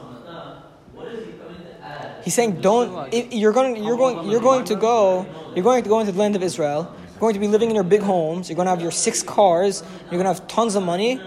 He's 2.25 2.35
saying, 2.35 2.61
"Don't. 2.61 3.13
You're 3.33 3.53
going. 3.53 3.83
You're 3.83 3.97
going. 3.97 4.31
You're 4.31 4.41
going 4.41 4.65
to 4.67 4.77
go. 4.77 5.27
You're 5.55 5.65
going 5.65 5.83
to 5.83 5.89
go 5.89 6.01
into 6.01 6.13
the 6.13 6.19
land 6.19 6.37
of 6.37 6.43
Israel. 6.43 6.95
You're 7.13 7.21
going 7.21 7.35
to 7.35 7.41
be 7.41 7.49
living 7.49 7.69
in 7.69 7.75
your 7.75 7.85
big 7.85 8.01
homes. 8.01 8.49
You're 8.49 8.57
going 8.57 8.67
to 8.67 8.71
have 8.71 8.81
your 8.81 8.91
six 8.93 9.23
cars. 9.23 9.83
You're 10.03 10.23
going 10.23 10.25
to 10.25 10.33
have 10.33 10.47
tons 10.49 10.77
of 10.77 10.83
money, 10.85 11.21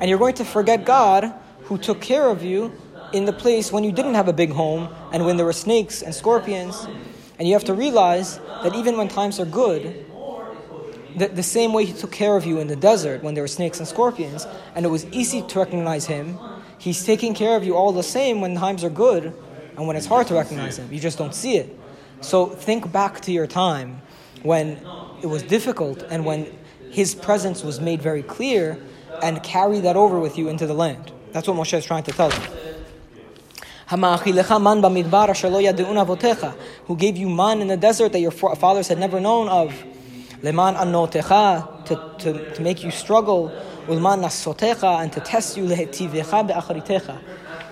and 0.00 0.08
you're 0.08 0.18
going 0.18 0.34
to 0.34 0.44
forget 0.44 0.84
God, 0.84 1.32
who 1.64 1.78
took 1.78 2.00
care 2.00 2.28
of 2.28 2.42
you 2.42 2.72
in 3.12 3.24
the 3.24 3.32
place 3.32 3.72
when 3.72 3.84
you 3.84 3.92
didn't 3.92 4.14
have 4.14 4.28
a 4.28 4.32
big 4.32 4.50
home 4.50 4.88
and 5.12 5.24
when 5.24 5.36
there 5.36 5.46
were 5.46 5.52
snakes 5.52 6.02
and 6.02 6.14
scorpions. 6.14 6.86
And 7.38 7.48
you 7.48 7.54
have 7.54 7.64
to 7.64 7.74
realize 7.74 8.38
that 8.62 8.74
even 8.74 8.96
when 8.96 9.08
times 9.08 9.40
are 9.40 9.44
good, 9.44 10.04
the, 11.16 11.28
the 11.28 11.42
same 11.42 11.72
way 11.72 11.84
He 11.84 11.92
took 11.92 12.12
care 12.12 12.36
of 12.36 12.44
you 12.44 12.58
in 12.58 12.66
the 12.66 12.76
desert 12.76 13.22
when 13.22 13.34
there 13.34 13.42
were 13.42 13.48
snakes 13.48 13.78
and 13.78 13.88
scorpions, 13.88 14.46
and 14.74 14.84
it 14.84 14.88
was 14.88 15.06
easy 15.06 15.42
to 15.42 15.58
recognize 15.58 16.06
Him, 16.06 16.38
He's 16.78 17.04
taking 17.04 17.34
care 17.34 17.56
of 17.56 17.64
you 17.64 17.76
all 17.76 17.92
the 17.92 18.02
same 18.02 18.40
when 18.40 18.56
times 18.56 18.84
are 18.84 18.90
good 18.90 19.32
and 19.76 19.86
when 19.86 19.96
it's 19.96 20.06
hard 20.06 20.26
to 20.28 20.34
recognize 20.34 20.78
Him. 20.78 20.92
You 20.92 21.00
just 21.00 21.18
don't 21.18 21.34
see 21.34 21.56
it. 21.56 21.78
So 22.20 22.46
think 22.46 22.90
back 22.90 23.20
to 23.22 23.32
your 23.32 23.46
time 23.46 24.02
when 24.42 24.78
it 25.22 25.26
was 25.26 25.42
difficult 25.42 26.02
and 26.02 26.24
when 26.24 26.52
His 26.90 27.14
presence 27.14 27.62
was 27.62 27.80
made 27.80 28.02
very 28.02 28.22
clear 28.22 28.78
and 29.22 29.42
carry 29.42 29.80
that 29.80 29.96
over 29.96 30.18
with 30.18 30.38
you 30.38 30.48
into 30.48 30.66
the 30.66 30.74
land. 30.74 31.12
That's 31.32 31.48
what 31.48 31.56
Moshe 31.56 31.76
is 31.76 31.84
trying 31.84 32.04
to 32.04 32.12
tell 32.12 32.30
them. 32.30 32.42
Who 36.86 36.96
gave 36.96 37.16
you 37.16 37.28
man 37.28 37.60
in 37.60 37.68
the 37.68 37.76
desert 37.76 38.12
that 38.12 38.20
your 38.20 38.30
fathers 38.30 38.88
had 38.88 38.98
never 38.98 39.20
known 39.20 39.48
of. 39.48 39.74
Leman 40.42 40.74
to, 40.74 42.14
to, 42.18 42.54
to 42.54 42.62
make 42.62 42.82
you 42.82 42.90
struggle. 42.90 43.50
And 43.88 45.12
to 45.12 45.20
test 45.20 45.56
you. 45.56 45.68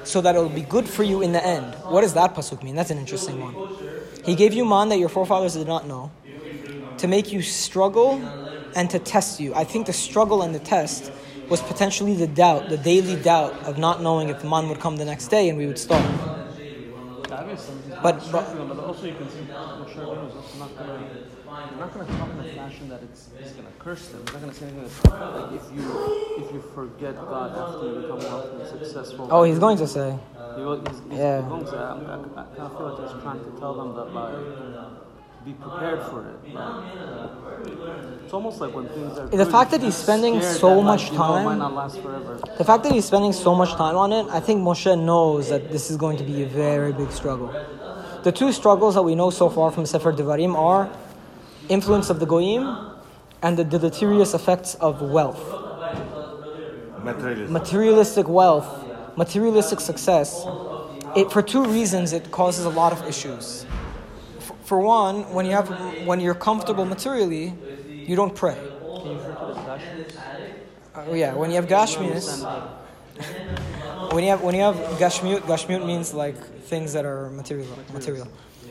So 0.04 0.20
that 0.20 0.34
it 0.34 0.38
will 0.38 0.48
be 0.48 0.62
good 0.62 0.88
for 0.88 1.02
you 1.02 1.22
in 1.22 1.32
the 1.32 1.44
end. 1.44 1.74
What 1.84 2.02
does 2.02 2.14
that 2.14 2.34
pasuk 2.34 2.62
mean? 2.62 2.76
That's 2.76 2.90
an 2.90 2.98
interesting 2.98 3.40
one. 3.40 3.54
He 4.24 4.34
gave 4.34 4.52
you 4.52 4.64
man 4.64 4.90
that 4.90 4.98
your 4.98 5.08
forefathers 5.08 5.54
did 5.54 5.66
not 5.66 5.86
know. 5.86 6.10
To 6.98 7.08
make 7.08 7.32
you 7.32 7.40
struggle 7.40 8.20
and 8.76 8.90
to 8.90 8.98
test 8.98 9.40
you. 9.40 9.54
I 9.54 9.64
think 9.64 9.86
the 9.86 9.92
struggle 9.92 10.42
and 10.42 10.54
the 10.54 10.58
test 10.58 11.10
was 11.52 11.60
potentially 11.60 12.14
the 12.14 12.26
doubt, 12.26 12.70
the 12.70 12.78
daily 12.78 13.14
doubt 13.14 13.52
of 13.68 13.76
not 13.76 14.00
knowing 14.00 14.30
if 14.30 14.40
the 14.40 14.48
man 14.48 14.70
would 14.70 14.80
come 14.80 14.96
the 14.96 15.04
next 15.04 15.28
day 15.28 15.50
and 15.50 15.58
we 15.58 15.66
would 15.66 15.78
starve. 15.78 16.02
But, 18.02 18.16
but 18.32 18.44
but 18.68 18.78
also 18.88 19.06
you 19.06 19.14
can 19.20 19.28
see 19.30 19.44
Moshe 19.78 19.94
Rabbeinu 20.00 20.26
is 20.32 20.58
not 20.58 20.72
gonna 20.78 20.98
not 21.78 21.92
gonna 21.92 22.18
talk 22.18 22.30
in 22.32 22.40
a 22.40 22.50
fashion 22.60 22.88
that 22.88 23.00
it's 23.02 23.28
he's 23.38 23.52
gonna 23.52 23.68
curse 23.78 24.08
them. 24.08 24.22
He's 24.24 24.32
not 24.32 24.40
gonna 24.40 24.54
say 24.54 24.66
anything 24.66 24.82
that's 24.82 25.04
like 25.04 25.52
if 25.60 25.66
you 25.76 25.84
if 26.42 26.48
you 26.54 26.60
forget 26.74 27.14
God 27.28 27.50
after 27.62 27.84
you 27.86 27.94
become 28.02 28.20
wealthy 28.30 28.56
and 28.58 28.66
successful. 28.66 29.28
oh, 29.30 29.42
he's 29.44 29.58
going 29.58 29.76
to 29.76 29.86
say. 29.86 30.18
He 30.56 30.62
will, 30.62 30.80
he's, 30.86 31.00
he's 31.10 31.18
Yeah. 31.18 31.42
going 31.48 31.66
to, 31.66 31.76
I, 31.76 31.80
I, 31.80 32.40
I 32.40 32.44
kind 32.56 32.66
of 32.68 32.76
feel 32.76 32.86
like 32.90 33.00
he's 33.04 33.22
trying 33.22 33.42
to 33.44 33.50
tell 33.60 33.74
them 33.80 33.90
that 33.96 34.08
like 34.14 34.34
be 35.44 35.52
prepared 35.54 36.02
for 36.02 36.26
it. 36.28 36.54
Like, 36.54 38.22
it's 38.24 38.32
almost 38.32 38.60
like 38.60 38.74
when 38.74 38.88
things 38.88 39.18
are. 39.18 39.26
The 39.26 39.46
fact 39.46 39.70
that 39.72 39.82
he's 39.82 39.96
spending 39.96 40.40
so 40.40 40.68
that, 40.68 40.76
like, 40.76 40.84
much 40.84 41.10
you 41.10 41.18
know, 41.18 41.18
might 41.18 41.44
time- 41.44 41.58
not 41.58 41.74
last 41.74 41.98
forever. 41.98 42.40
The 42.58 42.64
fact 42.64 42.84
that 42.84 42.92
he's 42.92 43.04
spending 43.04 43.32
so 43.32 43.54
much 43.54 43.72
time 43.72 43.96
on 43.96 44.12
it, 44.12 44.26
I 44.30 44.40
think 44.40 44.60
Moshe 44.62 44.98
knows 44.98 45.48
that 45.48 45.70
this 45.70 45.90
is 45.90 45.96
going 45.96 46.16
to 46.18 46.24
be 46.24 46.42
a 46.42 46.46
very 46.46 46.92
big 46.92 47.10
struggle. 47.10 47.50
The 48.22 48.32
two 48.32 48.52
struggles 48.52 48.94
that 48.94 49.02
we 49.02 49.14
know 49.14 49.30
so 49.30 49.48
far 49.50 49.70
from 49.72 49.84
Sefer 49.84 50.12
Devarim 50.12 50.54
are 50.54 50.88
influence 51.68 52.08
of 52.10 52.20
the 52.20 52.26
Goyim 52.26 52.64
and 53.42 53.56
the 53.56 53.64
deleterious 53.64 54.34
effects 54.34 54.74
of 54.76 55.02
wealth. 55.02 55.42
Materialism. 57.02 57.52
Materialistic 57.52 58.28
wealth, 58.28 58.68
materialistic 59.16 59.80
success, 59.80 60.46
it, 61.16 61.32
for 61.32 61.42
two 61.42 61.64
reasons, 61.64 62.12
it 62.12 62.30
causes 62.30 62.64
a 62.64 62.70
lot 62.70 62.92
of 62.92 63.04
issues. 63.08 63.66
For 64.64 64.78
one, 64.80 65.32
when, 65.32 65.44
you 65.46 65.52
have, 65.52 65.68
when 66.06 66.20
you're 66.20 66.34
comfortable 66.34 66.84
materially, 66.84 67.54
you 68.06 68.16
don't 68.16 68.34
pray. 68.34 68.54
Can 68.54 69.10
you 69.10 69.16
refer 69.18 69.34
to 69.34 69.46
the 69.54 69.60
Dashmius? 69.60 70.16
Uh, 70.94 71.12
yeah, 71.14 71.34
when 71.34 71.50
you 71.50 71.56
have 71.56 71.66
Gashmius, 71.66 72.44
when 74.12 74.24
you 74.24 74.30
have 74.30 74.42
when 74.42 74.54
you 74.54 74.60
have 74.62 74.76
Gashmiut, 74.98 75.40
Gashmiut 75.40 75.86
means 75.86 76.12
like 76.12 76.36
things 76.64 76.92
that 76.92 77.04
are 77.06 77.30
material. 77.30 77.66
Material. 77.92 78.28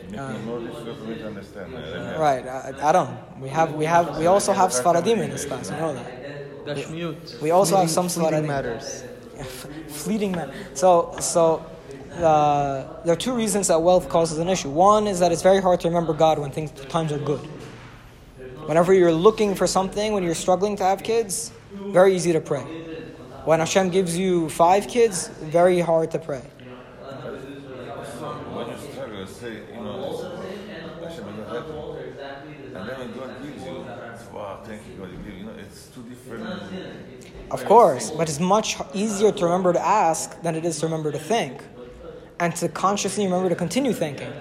Making 0.10 0.20
it 0.20 0.44
more 0.46 0.60
difficult 0.60 0.98
for 0.98 1.04
me. 1.06 1.22
Uh, 1.22 2.20
Right, 2.20 2.46
uh, 2.46 2.74
Adam. 2.82 3.18
We 3.40 3.50
have 3.50 3.74
we 3.74 3.86
have 3.86 4.18
we 4.20 4.28
also 4.28 4.54
have 4.54 4.72
Sfaradim 4.72 5.18
in 5.24 5.32
this 5.32 5.46
class. 5.46 5.72
You 5.72 5.78
know 5.78 5.94
that. 5.94 6.66
Dashmiut. 6.66 7.42
We 7.42 7.52
also 7.52 7.78
have 7.78 7.90
some 7.90 8.08
Sfaradim. 8.08 8.46
matters. 8.48 9.04
Fleeting 9.88 10.32
matters. 10.34 10.56
So 10.76 11.16
so. 11.20 11.66
Uh, 12.14 13.04
there 13.04 13.14
are 13.14 13.18
two 13.18 13.34
reasons 13.34 13.70
that 13.70 13.82
wealth 13.82 14.10
causes 14.10 14.38
an 14.38 14.50
issue. 14.50 14.70
One 14.70 15.08
is 15.08 15.20
that 15.20 15.32
it's 15.32 15.42
very 15.42 15.62
hard 15.62 15.80
to 15.82 15.88
remember 15.88 16.14
God 16.14 16.40
when 16.40 16.52
things 16.52 16.72
times 16.72 17.12
are 17.12 17.18
good. 17.18 17.40
Whenever 18.66 18.94
you're 18.94 19.14
looking 19.14 19.56
for 19.56 19.66
something, 19.66 20.14
when 20.14 20.22
you're 20.22 20.36
struggling 20.36 20.76
to 20.78 20.84
have 20.84 21.04
kids, 21.04 21.52
very 21.72 22.14
easy 22.16 22.34
to 22.34 22.42
pray. 22.42 22.62
When 23.46 23.60
Hashem 23.60 23.90
gives 23.90 24.18
you 24.18 24.50
five 24.50 24.88
kids, 24.88 25.30
very 25.42 25.80
hard 25.80 26.12
to 26.12 26.20
pray. 26.20 26.44
Of 37.52 37.66
course, 37.66 38.12
but 38.12 38.30
it's 38.30 38.40
much 38.40 38.78
easier 38.94 39.32
to 39.32 39.46
remember 39.46 39.74
to 39.74 39.86
ask 39.86 40.42
than 40.42 40.56
it 40.56 40.66
is 40.66 40.80
to 40.80 40.86
remember 40.86 41.12
to 41.12 41.20
think 41.20 41.62
and 42.42 42.56
to 42.56 42.68
consciously 42.68 43.24
remember 43.26 43.50
to 43.50 43.56
continue 43.56 43.94
thanking. 43.94 44.34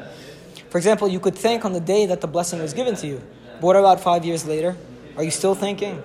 For 0.71 0.79
example, 0.79 1.07
you 1.09 1.21
could 1.21 1.37
thank 1.37 1.65
on 1.65 1.73
the 1.79 1.85
day 1.95 2.07
that 2.07 2.21
the 2.21 2.27
blessing 2.27 2.59
was 2.63 2.73
given 2.73 2.95
to 2.97 3.07
you. 3.07 3.19
But 3.61 3.67
what 3.69 3.77
about 3.77 4.01
five 4.01 4.25
years 4.25 4.43
later? 4.47 4.77
Are 5.17 5.23
you 5.23 5.31
still 5.31 5.55
thinking? 5.55 6.03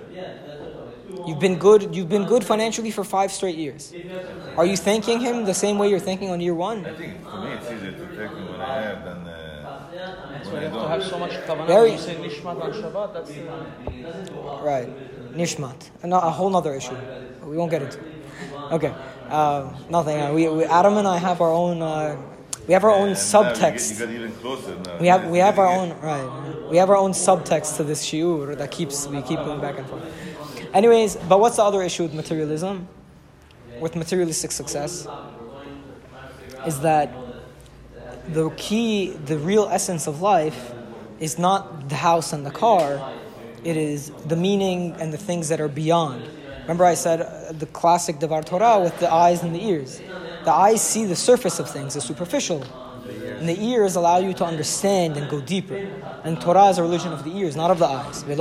You've 1.26 1.40
been 1.40 1.58
good. 1.58 1.94
You've 1.96 2.08
been 2.16 2.26
good 2.26 2.44
financially 2.44 2.90
for 2.90 3.02
five 3.02 3.32
straight 3.32 3.56
years. 3.56 3.92
Are 4.56 4.66
you 4.66 4.76
thanking 4.76 5.18
him 5.20 5.44
the 5.44 5.54
same 5.54 5.78
way 5.78 5.88
you're 5.88 6.06
thanking 6.10 6.30
on 6.30 6.40
year 6.40 6.54
one? 6.54 6.84
I 6.84 6.92
think 6.92 7.12
for 7.30 7.38
me, 7.38 7.50
it's 7.56 7.66
easier 7.72 7.92
to 7.92 8.06
take 8.18 8.30
it 8.38 8.50
when 8.52 8.60
I 8.60 8.76
have 8.88 9.04
than 9.08 9.18
uh, 9.26 9.88
That's 10.32 10.46
when 10.48 10.54
why 10.54 10.60
I 10.60 10.62
you 10.62 10.68
have 10.68 10.82
to 10.82 10.88
have 10.88 11.04
so 11.04 11.18
much 11.18 11.32
kavanah. 11.48 11.66
Very- 11.66 11.92
you 11.92 11.98
say 11.98 12.14
Nishmat 12.16 12.56
on 12.62 12.72
Shabbat, 12.72 13.08
that's 13.14 13.30
the 13.30 13.42
Right, 14.70 14.88
nishmat, 15.34 15.80
and 16.02 16.12
a 16.12 16.20
whole 16.38 16.54
other 16.56 16.74
issue. 16.74 16.96
We 17.44 17.56
won't 17.56 17.70
get 17.70 17.82
into. 17.82 17.98
it. 17.98 18.04
Okay, 18.76 18.92
uh, 19.28 19.72
nothing. 19.90 20.20
Uh, 20.20 20.32
we, 20.32 20.48
we 20.48 20.64
Adam 20.64 20.96
and 20.96 21.06
I 21.08 21.18
have 21.18 21.40
our 21.40 21.52
own. 21.52 21.82
Uh, 21.82 22.16
we 22.66 22.72
have 22.74 22.84
our 22.84 22.90
own 22.90 23.10
And 23.10 23.32
now 23.32 23.40
you 23.40 23.54
get- 23.54 23.74
subtext. 23.74 24.00
You 24.00 24.16
even 24.16 24.32
closer 24.32 24.74
now. 24.76 24.98
We 24.98 25.06
have 25.06 25.26
we 25.28 25.38
have 25.38 25.58
our 25.58 25.68
own 25.68 25.90
right. 26.00 26.68
We 26.70 26.76
have 26.78 26.90
our 26.90 26.96
own 26.96 27.12
subtext 27.12 27.76
to 27.76 27.84
this 27.84 28.04
shiur 28.04 28.56
that 28.58 28.70
keeps 28.70 29.06
we 29.06 29.22
keep 29.22 29.38
going 29.38 29.60
back 29.60 29.78
and 29.78 29.86
forth. 29.88 30.02
Anyways, 30.74 31.16
but 31.28 31.38
what's 31.40 31.56
the 31.56 31.62
other 31.62 31.82
issue 31.82 32.02
with 32.02 32.14
materialism? 32.14 32.88
With 33.80 33.94
materialistic 33.94 34.52
success, 34.52 35.06
is 36.66 36.80
that 36.80 37.12
the 38.28 38.50
key, 38.56 39.10
the 39.10 39.38
real 39.38 39.68
essence 39.70 40.06
of 40.06 40.22
life, 40.22 40.72
is 41.20 41.38
not 41.38 41.88
the 41.88 41.94
house 41.96 42.32
and 42.32 42.44
the 42.44 42.50
car. 42.50 43.12
It 43.64 43.76
is 43.76 44.10
the 44.26 44.36
meaning 44.36 44.92
and 44.98 45.12
the 45.12 45.18
things 45.18 45.48
that 45.50 45.60
are 45.60 45.68
beyond. 45.68 46.24
Remember, 46.66 46.84
I 46.84 46.94
said 46.94 47.20
uh, 47.20 47.52
the 47.52 47.66
classic 47.66 48.18
Devar 48.18 48.42
Torah 48.42 48.80
with 48.80 48.98
the 48.98 49.08
eyes 49.12 49.44
and 49.44 49.54
the 49.54 49.64
ears. 49.64 50.00
the 50.44 50.52
eyes 50.52 50.82
see 50.82 51.04
the 51.04 51.14
surface 51.14 51.60
of 51.60 51.70
things, 51.70 51.94
the 51.94 52.00
superficial. 52.00 52.64
And 53.38 53.48
the 53.48 53.56
ears 53.62 53.94
allow 53.94 54.18
you 54.18 54.34
to 54.34 54.44
understand 54.44 55.16
and 55.16 55.30
go 55.30 55.40
deeper. 55.40 55.76
And 56.24 56.40
Torah 56.40 56.66
is 56.70 56.78
a 56.78 56.82
religion 56.82 57.12
of 57.12 57.22
the 57.22 57.30
ears, 57.36 57.54
not 57.54 57.70
of 57.70 57.78
the 57.78 57.86
eyes. 57.86 58.24
Do 58.24 58.34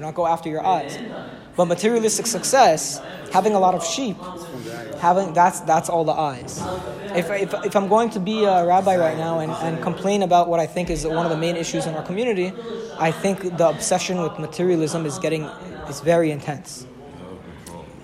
not 0.00 0.14
go 0.14 0.26
after 0.28 0.48
your 0.48 0.64
eyes. 0.64 0.96
But 1.56 1.64
materialistic 1.64 2.28
success, 2.28 3.02
having 3.32 3.54
a 3.54 3.58
lot 3.58 3.74
of 3.74 3.84
sheep, 3.84 4.16
having 5.00 5.32
that's 5.32 5.58
that's 5.60 5.88
all 5.88 6.04
the 6.04 6.12
eyes. 6.12 6.62
If, 7.16 7.28
if, 7.30 7.52
if 7.64 7.74
I'm 7.74 7.88
going 7.88 8.10
to 8.10 8.20
be 8.20 8.44
a 8.44 8.64
rabbi 8.64 8.96
right 8.96 9.16
now 9.16 9.40
and, 9.40 9.50
and 9.50 9.82
complain 9.82 10.22
about 10.22 10.48
what 10.48 10.60
I 10.60 10.66
think 10.66 10.88
is 10.90 11.04
one 11.04 11.26
of 11.26 11.30
the 11.30 11.36
main 11.36 11.56
issues 11.56 11.86
in 11.86 11.96
our 11.96 12.04
community, 12.04 12.52
I 12.98 13.10
think 13.10 13.56
the 13.56 13.68
obsession 13.68 14.22
with 14.22 14.38
materialism 14.38 15.04
is 15.04 15.18
getting 15.18 15.50
is 15.90 16.00
very 16.00 16.30
intense. 16.30 16.86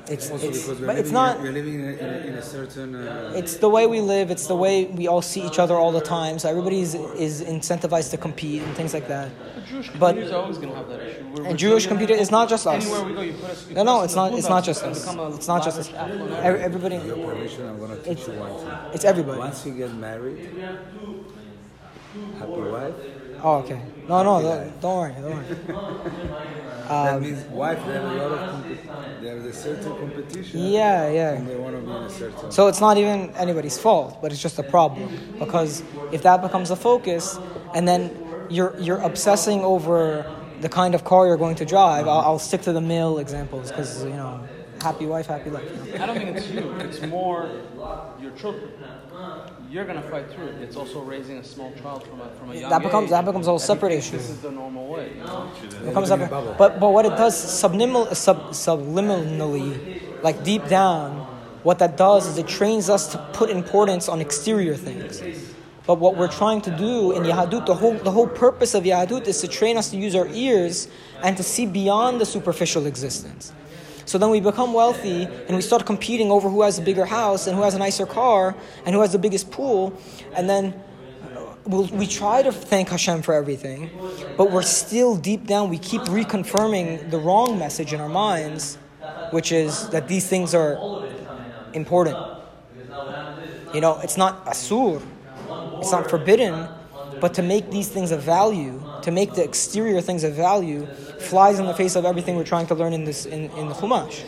It's, 0.09 0.31
Also 0.31 0.47
it's, 0.49 0.62
because 0.62 0.78
we're 0.81 0.87
but 0.87 0.95
living, 0.95 1.02
it's 1.02 1.11
not. 1.11 1.40
we're 1.40 1.50
living 1.50 1.75
in 1.75 1.81
a, 1.81 1.93
in 1.95 2.09
a, 2.14 2.19
in 2.28 2.35
a 2.35 2.43
certain. 2.43 2.95
Uh, 2.95 3.33
It's 3.35 3.57
the 3.57 3.69
way 3.69 3.88
we 3.88 4.00
live. 4.00 4.31
It's 4.31 4.47
the 4.47 4.55
way 4.55 4.85
we 4.85 5.09
all 5.09 5.21
see 5.33 5.43
each 5.45 5.59
other 5.59 5.75
all 5.75 5.90
the 5.90 6.00
time. 6.00 6.38
So 6.38 6.49
everybody 6.49 6.78
is, 6.81 6.95
is 6.95 7.43
incentivized 7.43 8.11
to 8.12 8.16
compete 8.16 8.62
and 8.62 8.73
things 8.76 8.95
like 8.95 9.09
that. 9.09 9.31
But 9.43 9.66
Jewish 9.66 9.88
But- 9.90 9.99
communities 10.11 10.33
are 10.33 10.43
always 10.43 10.59
going 10.59 10.71
to 10.71 10.76
have 10.76 10.88
that 10.90 11.00
issue. 11.00 11.23
We're- 11.25 11.37
And 11.38 11.47
we're 11.49 11.57
Jewish 11.57 11.87
computer 11.88 12.14
is 12.14 12.31
not 12.31 12.49
just 12.49 12.64
us. 12.69 12.85
Anywhere 12.85 13.02
we 13.05 13.14
go, 13.14 13.21
you 13.23 13.33
put 13.33 13.50
us. 13.50 13.66
you 13.69 13.75
No, 13.75 13.81
put 13.81 13.87
no, 13.90 13.97
us 13.99 14.05
it's 14.05 14.14
not. 14.21 14.33
It's 14.38 14.49
not 14.49 14.62
just 14.64 14.81
us. 14.85 14.97
It's 15.38 15.49
not 15.49 15.64
just 15.64 15.78
us. 15.81 15.90
lavish, 15.90 15.95
affluent 16.02 16.33
area. 16.35 16.45
Every- 16.47 16.62
Everybody. 16.69 16.97
your 17.05 17.16
permission, 17.35 17.69
I'm 17.69 17.78
gonna 17.81 17.97
teach 17.97 18.23
you 18.28 18.35
one 18.35 18.55
thing. 18.61 18.71
It's 18.95 19.05
everybody. 19.05 19.38
Once 19.40 19.66
you 19.66 19.73
get 19.75 19.93
married, 19.93 20.38
happy 22.38 22.52
wife. 22.76 22.95
Oh, 23.43 23.55
okay. 23.62 23.81
No, 24.09 24.23
no, 24.23 24.40
don't, 24.40 24.81
don't 24.81 24.97
worry. 25.00 25.14
Don't 25.21 25.35
worry. 25.35 26.62
that 26.88 27.14
um, 27.16 27.23
means 27.23 27.45
wife. 27.45 27.85
They 27.85 27.93
have 27.93 28.05
a 28.05 28.09
lot 28.09 28.33
of. 28.33 28.49
Comp- 28.49 29.21
they 29.21 29.28
have 29.28 29.38
a 29.38 29.52
certain 29.52 29.95
competition. 29.95 30.61
Yeah, 30.61 31.09
yeah. 31.11 31.33
And 31.33 31.49
they 31.49 31.57
want 31.57 31.76
to 31.76 31.83
be 31.83 31.97
in 31.97 32.02
a 32.05 32.09
certain. 32.11 32.50
So 32.50 32.66
it's 32.69 32.81
not 32.81 32.99
even 32.99 33.31
anybody's 33.37 33.78
fault, 33.78 34.21
but 34.21 34.33
it's 34.33 34.43
just 34.43 34.59
a 34.59 34.62
problem 34.62 35.14
because 35.38 35.83
if 36.11 36.23
that 36.23 36.43
becomes 36.43 36.69
the 36.69 36.76
focus, 36.76 37.40
and 37.73 37.87
then 37.88 38.12
you're 38.49 38.75
you're 38.78 38.99
obsessing 39.00 39.61
over 39.64 40.26
the 40.59 40.69
kind 40.69 40.95
of 40.95 41.05
car 41.05 41.26
you're 41.26 41.37
going 41.37 41.57
to 41.57 41.64
drive, 41.64 42.07
I'll, 42.07 42.21
I'll 42.21 42.38
stick 42.38 42.62
to 42.62 42.73
the 42.73 42.81
male 42.81 43.19
examples 43.19 43.71
because 43.71 44.05
you 44.05 44.16
know, 44.16 44.40
happy 44.80 45.06
wife, 45.06 45.26
happy 45.26 45.50
life. 45.50 45.64
you 45.71 45.92
know? 45.99 46.02
I 46.02 46.06
don't 46.06 46.16
think 46.16 46.37
it's 46.37 46.49
you. 46.49 46.73
It's 46.80 47.02
more 47.02 47.50
your 48.21 48.33
children. 48.33 48.71
You're 49.71 49.85
gonna 49.85 50.02
fight 50.02 50.30
through 50.30 50.47
it. 50.47 50.62
It's 50.62 50.76
also 50.76 51.00
raising 51.02 51.38
a 51.38 51.45
small 51.45 51.73
child 51.83 52.06
from 52.06 52.21
a 52.21 52.30
from 52.37 52.50
a 52.50 52.54
young 52.54 52.71
That 52.71 52.83
becomes 52.83 53.06
age 53.06 53.11
that 53.11 53.25
becomes 53.25 53.47
a 53.47 53.50
whole 53.50 53.59
separate 53.59 53.92
issue. 53.92 54.16
This 54.16 54.30
is 54.30 54.40
the 54.40 54.50
normal 54.50 54.87
way. 54.87 55.12
You 55.16 55.25
know? 55.25 55.50
It 55.85 55.92
comes 55.92 56.11
up, 56.11 56.21
but 56.59 56.80
but 56.80 56.90
what 56.92 57.04
it 57.04 57.16
does 57.16 57.37
subliminal, 57.37 58.14
sub, 58.14 58.50
subliminally, 58.50 60.23
like 60.23 60.45
deep 60.45 60.66
down, 60.68 61.26
what 61.62 61.78
that 61.80 61.97
does 61.97 62.26
is 62.26 62.38
it 62.38 62.47
trains 62.47 62.88
us 62.88 63.11
to 63.12 63.18
put 63.33 63.50
importance 63.50 64.09
on 64.09 64.21
exterior 64.21 64.75
things. 64.75 65.23
But 65.87 65.99
what 66.00 66.16
we're 66.16 66.28
trying 66.28 66.62
to 66.62 66.71
do 66.76 67.12
in 67.12 67.23
Yahadut, 67.23 67.66
the 67.66 67.75
whole 67.75 67.95
the 67.95 68.11
whole 68.11 68.26
purpose 68.26 68.75
of 68.75 68.85
Yahadut 68.85 69.26
is 69.26 69.40
to 69.40 69.49
train 69.49 69.76
us 69.76 69.90
to 69.90 69.97
use 69.97 70.14
our 70.14 70.28
ears 70.28 70.88
and 71.23 71.37
to 71.37 71.42
see 71.42 71.64
beyond 71.66 72.21
the 72.21 72.26
superficial 72.26 72.87
existence. 72.87 73.52
So 74.06 74.18
then 74.18 74.30
we 74.30 74.40
become 74.40 74.72
wealthy 74.72 75.25
and 75.25 75.56
we 75.56 75.62
start 75.62 75.84
competing 75.84 76.30
over 76.30 76.48
who 76.48 76.62
has 76.62 76.78
a 76.78 76.82
bigger 76.82 77.04
house 77.04 77.48
and 77.48 77.56
who 77.56 77.62
has 77.62 77.75
a 77.75 77.78
nicer 77.78 78.06
car 78.06 78.54
and 78.84 78.94
who 78.94 79.00
has 79.00 79.12
the 79.12 79.18
biggest 79.18 79.50
pool, 79.50 79.92
and 80.34 80.48
then 80.48 80.72
uh, 81.36 81.54
we'll, 81.66 81.88
we 81.88 82.06
try 82.06 82.40
to 82.40 82.52
thank 82.52 82.88
Hashem 82.88 83.22
for 83.22 83.34
everything, 83.34 83.90
but 84.36 84.52
we're 84.52 84.62
still 84.62 85.16
deep 85.16 85.46
down, 85.46 85.68
we 85.68 85.78
keep 85.78 86.02
reconfirming 86.02 87.10
the 87.10 87.18
wrong 87.18 87.58
message 87.58 87.92
in 87.92 88.00
our 88.00 88.08
minds, 88.08 88.78
which 89.32 89.50
is 89.50 89.88
that 89.90 90.06
these 90.06 90.28
things 90.28 90.54
are 90.54 91.04
important. 91.72 92.16
You 93.75 93.80
know, 93.80 93.98
it's 94.04 94.16
not 94.16 94.46
asur, 94.46 95.02
it's 95.78 95.90
not 95.90 96.08
forbidden, 96.08 96.68
but 97.20 97.34
to 97.34 97.42
make 97.42 97.70
these 97.72 97.88
things 97.88 98.12
of 98.12 98.22
value, 98.22 98.80
to 99.06 99.12
make 99.12 99.34
the 99.34 99.44
exterior 99.44 100.00
things 100.00 100.25
of 100.25 100.34
value, 100.34 100.84
flies 101.30 101.60
in 101.60 101.66
the 101.66 101.75
face 101.75 101.94
of 101.94 102.04
everything 102.04 102.34
we're 102.34 102.50
trying 102.54 102.66
to 102.66 102.74
learn 102.74 102.92
in 102.92 103.04
this 103.04 103.24
in, 103.24 103.42
in 103.52 103.68
the 103.68 103.74
Chumash. 103.74 104.24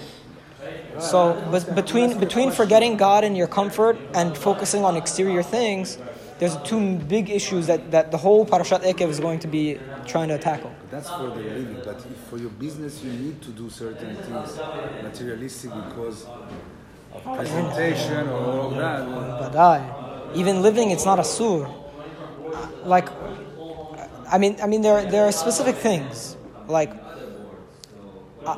So, 1.01 1.21
but 1.51 1.75
between 1.75 2.19
between 2.21 2.53
forgetting 2.53 2.97
God 2.97 3.25
and 3.25 3.37
your 3.37 3.49
comfort 3.49 3.99
and 4.15 4.39
focusing 4.39 4.85
on 4.85 4.97
exterior 4.97 5.43
things, 5.43 5.99
there's 6.39 6.57
two 6.59 6.99
big 7.15 7.29
issues 7.29 7.67
that, 7.67 7.91
that 7.91 8.13
the 8.13 8.19
whole 8.19 8.47
Parashat 8.47 8.83
Ekev 8.85 9.09
is 9.09 9.19
going 9.19 9.41
to 9.41 9.49
be 9.49 9.81
trying 10.07 10.29
to 10.29 10.39
tackle. 10.39 10.73
That's 10.93 11.11
for 11.11 11.31
the 11.31 11.43
living, 11.43 11.83
but 11.85 12.01
for 12.31 12.39
your 12.39 12.51
business 12.51 13.03
you 13.03 13.11
need 13.11 13.43
to 13.43 13.51
do 13.51 13.69
certain 13.69 14.15
things 14.15 14.57
materialistic 15.03 15.73
because 15.75 16.25
of 17.13 17.25
presentation 17.25 18.29
or 18.29 18.43
all 18.61 18.71
that. 18.71 19.01
But 19.43 19.57
I, 19.57 20.31
even 20.37 20.63
living, 20.63 20.93
it's 20.93 21.05
not 21.05 21.19
a 21.19 21.25
sur. 21.25 21.69
Like, 22.85 23.09
I 24.31 24.39
mean, 24.39 24.57
I 24.63 24.67
mean, 24.67 24.83
there 24.83 25.05
there 25.11 25.25
are 25.27 25.33
specific 25.33 25.77
things. 25.77 26.37
Like, 26.67 26.91
I, 28.47 28.53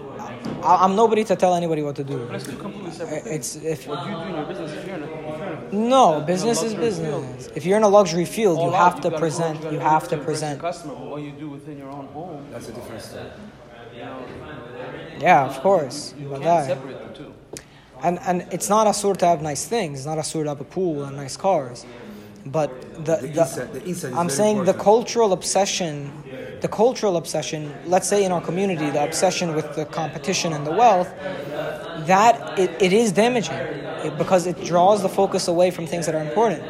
I, 0.63 0.85
I'm 0.85 0.95
nobody 0.97 1.25
to 1.25 1.37
tell 1.37 1.55
anybody 1.55 1.83
what 1.83 1.97
to 1.97 2.05
do. 2.05 2.27
But 2.27 2.37
it's 2.37 2.47
completely 2.47 2.91
separate. 2.93 3.27
It's 3.27 3.57
if 3.57 3.87
What 3.87 4.07
you 4.07 4.13
do 4.15 4.21
in 4.23 4.35
your 4.35 4.45
business, 4.47 4.73
if 4.73 4.87
you're 4.87 4.97
in 4.97 5.03
a, 5.03 5.07
if 5.07 5.39
you're 5.39 5.47
in 5.47 5.59
a 5.59 5.89
no 5.91 6.21
business 6.21 6.63
is 6.63 6.73
luxury 6.75 6.81
business. 6.89 7.51
If 7.55 7.67
you're 7.67 7.77
in 7.77 7.83
a 7.83 7.89
luxury 7.89 8.25
field, 8.25 8.59
you 8.59 8.65
all 8.65 8.71
have 8.73 8.97
out, 8.97 9.03
to 9.03 9.11
gotta 9.11 9.15
go, 9.17 9.19
present. 9.19 9.73
You 9.73 9.79
have 9.79 10.09
to 10.09 10.17
present. 10.19 10.61
customer. 10.61 10.95
But 10.95 11.07
what 11.11 11.23
you 11.23 11.33
do 11.33 11.49
within 11.51 11.79
your 11.79 11.91
own 11.91 12.07
home, 12.09 12.47
That's 12.51 12.69
a 12.69 12.73
different 12.73 13.03
story. 13.03 13.31
Yeah, 15.21 15.45
of 15.47 15.61
course. 15.61 16.15
you 16.19 16.29
But 16.29 16.43
can't 16.43 16.65
I- 16.65 16.67
separate 16.67 16.99
the 17.15 17.15
two. 17.25 17.35
And 18.03 18.19
and 18.21 18.47
it's 18.51 18.69
not 18.71 18.87
a 18.87 18.95
sort 18.95 19.19
to 19.19 19.27
have 19.27 19.43
nice 19.43 19.67
things. 19.67 19.99
It's 19.99 20.07
not 20.07 20.17
a 20.19 20.23
sort 20.25 20.47
to 20.47 20.51
have 20.51 20.61
a 20.61 20.65
pool 20.65 21.05
and 21.05 21.17
nice 21.17 21.37
cars. 21.37 21.85
But 22.46 23.05
the, 23.05 23.16
The 23.16 23.26
the, 23.26 23.40
inside- 23.40 23.72
the 23.72 23.85
inside 23.85 24.12
is 24.12 24.16
I'm 24.16 24.31
saying 24.31 24.64
the 24.64 24.74
cultural 24.74 25.33
obsession, 25.33 26.11
the 26.61 26.68
cultural 26.68 27.16
obsession. 27.16 27.72
Let's 27.87 28.09
say 28.09 28.24
in 28.24 28.33
our 28.33 28.40
community, 28.40 28.88
the 28.90 29.05
obsession 29.05 29.55
with 29.55 29.74
the 29.74 29.85
competition 29.85 30.53
and 30.53 30.66
the 30.66 30.72
wealth, 30.72 31.12
that 32.07 32.59
it, 32.59 32.70
it 32.81 32.92
is 32.92 33.12
damaging 33.12 33.57
it, 33.57 34.16
because 34.16 34.46
it 34.46 34.64
draws 34.64 35.03
the 35.03 35.09
focus 35.09 35.48
away 35.48 35.70
from 35.70 35.87
things 35.87 36.07
that 36.07 36.14
are 36.14 36.22
important. 36.22 36.62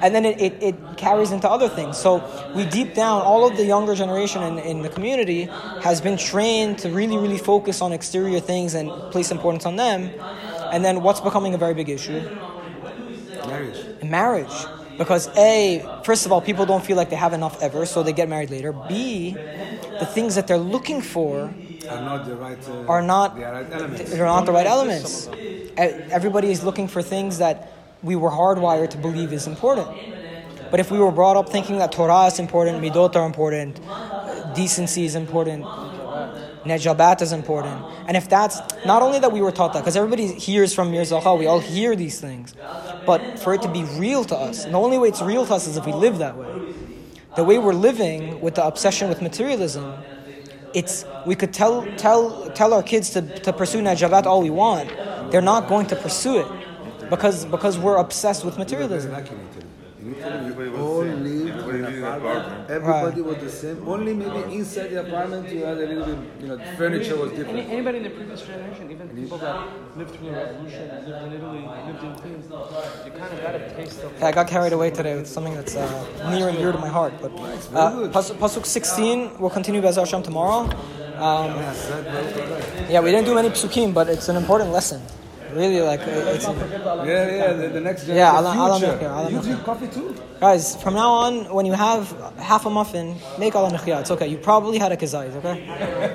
And 0.00 0.14
then 0.14 0.24
it, 0.24 0.40
it, 0.40 0.62
it 0.62 0.76
carries 0.96 1.32
into 1.32 1.50
other 1.50 1.68
things. 1.68 1.98
So 1.98 2.22
we 2.54 2.64
deep 2.64 2.94
down, 2.94 3.22
all 3.22 3.46
of 3.46 3.56
the 3.56 3.64
younger 3.66 3.94
generation 3.96 4.42
in, 4.44 4.58
in 4.60 4.82
the 4.82 4.88
community 4.88 5.48
has 5.82 6.00
been 6.00 6.16
trained 6.16 6.78
to 6.78 6.88
really, 6.88 7.18
really 7.18 7.36
focus 7.38 7.82
on 7.82 7.92
exterior 7.92 8.40
things 8.40 8.74
and 8.74 8.90
place 9.10 9.30
importance 9.30 9.66
on 9.66 9.76
them. 9.76 10.10
And 10.72 10.84
then 10.84 11.02
what's 11.02 11.20
becoming 11.20 11.52
a 11.52 11.58
very 11.58 11.74
big 11.74 11.88
issue? 11.88 12.22
Marriage. 13.46 14.02
marriage. 14.04 14.66
Because 14.98 15.28
A, 15.36 15.82
first 16.04 16.26
of 16.26 16.32
all, 16.32 16.40
people 16.40 16.66
don't 16.66 16.84
feel 16.84 16.96
like 16.96 17.08
they 17.08 17.16
have 17.16 17.32
enough 17.32 17.62
ever, 17.62 17.86
so 17.86 18.02
they 18.02 18.12
get 18.12 18.28
married 18.28 18.50
later. 18.50 18.72
B, 18.72 19.32
the 20.00 20.06
things 20.06 20.34
that 20.34 20.46
they're 20.48 20.58
looking 20.58 21.00
for 21.00 21.54
Are 21.88 22.02
not 22.02 22.26
the 22.26 22.36
right. 22.36 22.58
Uh, 22.68 22.92
are 22.92 23.02
not 23.02 23.36
the 23.36 23.42
right 23.42 23.72
elements. 23.72 24.10
they're 24.10 24.26
not 24.26 24.44
the 24.44 24.52
right 24.52 24.66
elements. 24.66 25.28
Everybody 25.78 26.50
is 26.50 26.64
looking 26.64 26.88
for 26.88 27.00
things 27.02 27.38
that 27.38 27.72
we 28.02 28.16
were 28.16 28.30
hardwired 28.30 28.90
to 28.90 28.98
believe 28.98 29.32
is 29.32 29.46
important. 29.46 29.88
But 30.70 30.80
if 30.80 30.90
we 30.90 30.98
were 30.98 31.12
brought 31.12 31.36
up 31.36 31.48
thinking 31.48 31.78
that 31.78 31.92
Torah 31.92 32.26
is 32.26 32.38
important, 32.38 32.82
midot 32.82 33.16
are 33.16 33.24
important, 33.24 33.80
decency 34.54 35.04
is 35.06 35.14
important, 35.14 35.64
nejabat 36.68 37.22
is 37.22 37.32
important, 37.32 37.82
and 38.06 38.16
if 38.16 38.28
that's 38.28 38.60
not 38.84 39.02
only 39.02 39.18
that 39.18 39.32
we 39.32 39.40
were 39.40 39.50
taught 39.52 39.72
that, 39.72 39.80
because 39.80 39.96
everybody 39.96 40.26
hears 40.26 40.74
from 40.74 40.90
Mir 40.90 41.02
Zalcha, 41.02 41.38
we 41.38 41.46
all 41.46 41.60
hear 41.60 41.96
these 41.96 42.20
things, 42.20 42.54
but 43.06 43.38
for 43.40 43.54
it 43.54 43.62
to 43.62 43.68
be 43.68 43.84
real 43.98 44.24
to 44.24 44.36
us, 44.36 44.64
and 44.64 44.74
the 44.74 44.78
only 44.78 44.98
way 44.98 45.08
it's 45.08 45.22
real 45.22 45.46
to 45.46 45.54
us 45.54 45.66
is 45.66 45.76
if 45.76 45.86
we 45.86 45.92
live 45.92 46.18
that 46.18 46.36
way. 46.36 46.74
The 47.36 47.44
way 47.44 47.58
we're 47.58 47.72
living 47.72 48.40
with 48.40 48.56
the 48.56 48.66
obsession 48.66 49.08
with 49.08 49.22
materialism, 49.22 49.94
it's 50.74 51.04
we 51.26 51.34
could 51.34 51.52
tell 51.52 51.86
tell 51.96 52.50
tell 52.50 52.74
our 52.74 52.82
kids 52.82 53.10
to, 53.10 53.22
to 53.40 53.52
pursue 53.52 53.80
najabat 53.80 54.24
all 54.24 54.42
we 54.42 54.50
want. 54.50 54.88
They're 55.30 55.40
not 55.40 55.68
going 55.68 55.86
to 55.88 55.96
pursue 55.96 56.40
it 56.40 57.10
because 57.10 57.44
because 57.44 57.78
we're 57.78 57.96
obsessed 57.96 58.44
with 58.44 58.58
materialism. 58.58 59.12
lucky 59.12 59.34
in 62.24 62.26
Italy. 62.26 62.54
In 62.54 62.64
Italy, 62.64 62.74
Everybody 62.76 63.20
we 63.22 63.28
was 63.28 63.38
the 63.38 63.50
same. 63.50 63.76
lived 63.76 63.88
Everybody 63.88 64.10
in 64.10 64.18
lived 64.18 64.36
an 64.36 64.38
in 64.38 64.38
an 64.38 64.38
apartment. 64.38 64.38
apartment. 64.38 64.38
Everybody 64.38 64.42
was 64.42 64.42
the 64.42 64.42
same. 64.42 64.48
Only 64.48 64.48
maybe 64.48 64.54
inside 64.58 64.88
the 64.90 65.00
apartment 65.06 65.48
you 65.52 65.64
had 65.64 65.78
a 65.78 65.86
little 65.86 66.04
bit, 66.06 66.18
you 66.40 66.46
know, 66.48 66.56
the 66.56 66.64
furniture 66.76 67.16
was 67.16 67.30
Any, 67.30 67.38
different. 67.38 67.70
anybody 67.70 67.96
in 67.98 68.04
the 68.04 68.10
previous 68.10 68.42
generation, 68.42 68.90
even 68.90 69.08
people 69.10 69.38
that 69.38 69.56
lived 69.96 70.10
through 70.14 70.26
the 70.30 70.36
revolution, 70.36 70.82
lived 71.08 71.22
in 71.26 71.32
Italy, 71.38 71.62
lived 71.88 72.02
in 72.08 72.14
Queens, 72.22 72.44
you 73.06 73.10
kind 73.20 73.32
of 73.34 73.40
got 73.46 73.54
a 73.54 73.62
taste 73.76 74.00
of. 74.04 74.12
Yeah, 74.18 74.26
I 74.26 74.32
got 74.32 74.46
carried 74.48 74.72
away 74.72 74.90
today 74.90 75.14
with 75.16 75.26
something 75.26 75.54
that's 75.54 75.74
uh, 75.76 76.30
near 76.34 76.48
and 76.48 76.56
dear 76.58 76.72
to 76.72 76.78
my 76.78 76.88
heart. 76.88 77.12
But 77.22 77.32
uh, 77.74 78.08
Pasuk 78.10 78.64
16 78.66 79.38
we'll 79.38 79.50
continue 79.50 79.80
Bez 79.82 79.96
Hashem 79.96 80.22
tomorrow. 80.22 80.68
Um, 81.18 81.50
yeah, 82.88 83.00
we 83.00 83.10
didn't 83.10 83.24
do 83.24 83.34
many 83.34 83.48
psukim, 83.50 83.92
but 83.92 84.08
it's 84.08 84.28
an 84.28 84.36
important 84.36 84.70
lesson. 84.70 85.02
Really, 85.54 85.80
like 85.80 86.00
uh, 86.00 86.34
it's 86.34 86.44
Yeah, 86.46 87.04
yeah, 87.06 87.52
the, 87.52 87.68
the 87.68 87.80
next 87.80 88.06
Yeah, 88.06 88.32
generation. 88.32 88.42
The 88.44 88.60
Allah 88.60 88.78
future. 88.78 88.96
it, 88.98 89.06
Allah 89.06 89.30
you 89.30 89.40
drink 89.42 89.64
coffee 89.64 89.88
too? 89.88 90.14
guys. 90.40 90.76
From 90.82 90.94
now 90.94 91.10
on, 91.12 91.52
when 91.52 91.66
you 91.66 91.72
have 91.72 92.10
half 92.38 92.66
a 92.66 92.70
muffin, 92.70 93.16
make 93.38 93.54
Allah. 93.56 93.72
It's 93.86 94.10
okay. 94.10 94.28
You 94.28 94.36
probably 94.38 94.78
had 94.78 94.92
a 94.92 94.96
kazayis. 94.96 95.34
Okay. 95.36 96.12